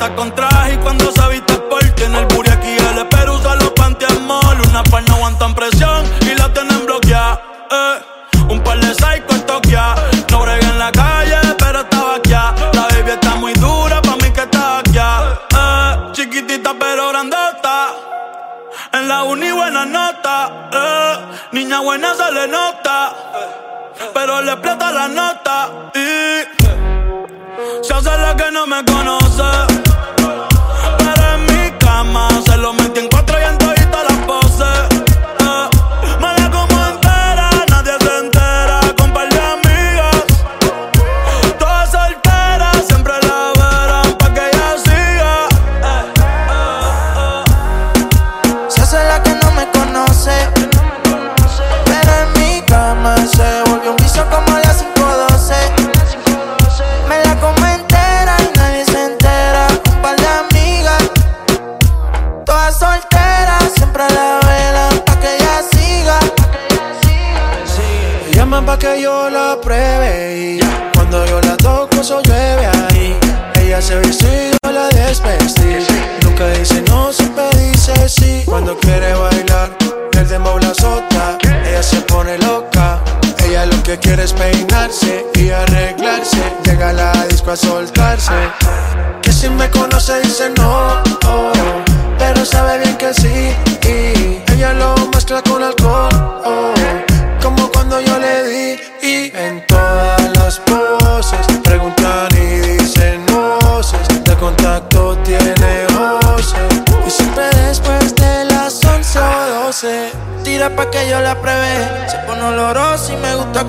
[0.00, 3.54] Mata con traje y cuando se viste por tiene el booty aquí el pero usa
[3.56, 4.58] los panty mall.
[4.70, 7.38] Una par no aguantan presión y la tienen bloqueada.
[7.70, 9.94] Eh, un par de psycho en Tokia.
[10.30, 12.30] No bregué en la calle, pero estaba aquí.
[12.30, 14.98] La baby está muy dura, pa' mí que está aquí.
[14.98, 17.88] Eh, chiquitita pero grandota.
[18.94, 21.16] En la uni buena nota, eh.
[21.52, 23.12] niña buena se le nota,
[24.14, 26.59] pero le explota la nota y
[27.90, 29.42] se hace la que no me conoce.
[30.98, 33.59] Pero en mi cama se lo metí en cuatro y en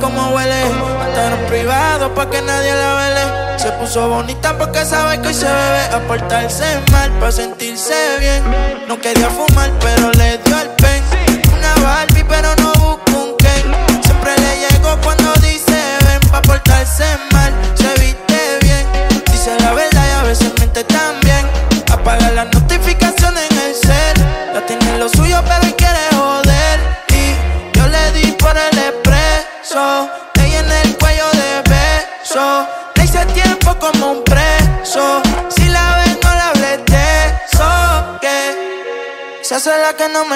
[0.02, 0.62] como huele.
[0.64, 3.60] En privado pa' que nadie la vele.
[3.60, 5.84] Se puso bonita porque sabe que hoy se bebe.
[5.94, 8.44] A portarse mal pa' sentirse bien.
[8.88, 11.01] No quería fumar, pero le dio el pen.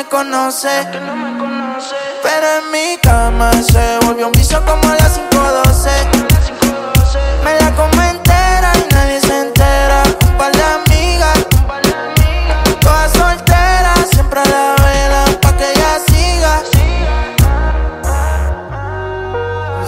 [0.05, 0.87] Me conoce.
[2.23, 5.89] Pero en mi cama se volvió un vicio como a las 512.
[7.43, 10.03] Me la como entera y nadie se entera.
[10.27, 11.37] Un par de amigas,
[12.81, 16.61] todas solteras, siempre a la vela pa' que ella siga.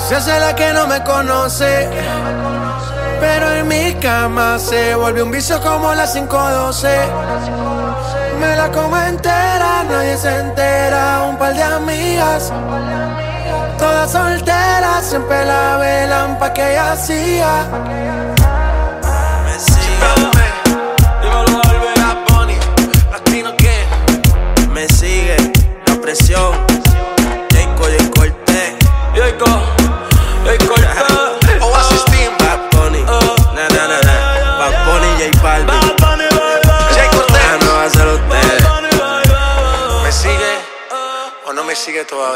[0.08, 1.90] Se hace la que no me conoce.
[3.20, 8.07] Pero en mi cama se vuelve un vicio como las 512.
[8.40, 11.24] Me la como entera, nadie se entera.
[11.30, 12.52] Un par de amigas,
[13.78, 17.66] todas solteras, siempre la velan pa' que ella siga.
[19.46, 19.98] Me sigue.
[21.22, 21.62] Dímelo.
[21.96, 22.58] Bad Bunny,
[23.12, 23.86] latino que
[24.72, 25.38] me sigue
[25.88, 26.67] la presión.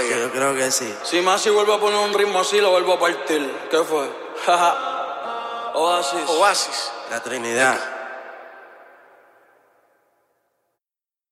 [0.10, 0.93] Yo creo que sí.
[1.04, 3.52] Si más si vuelvo a poner un ritmo así, lo vuelvo a partir.
[3.70, 4.10] ¿Qué fue?
[5.74, 6.30] Oasis.
[6.30, 6.91] Oasis.
[7.10, 8.01] La Trinidad.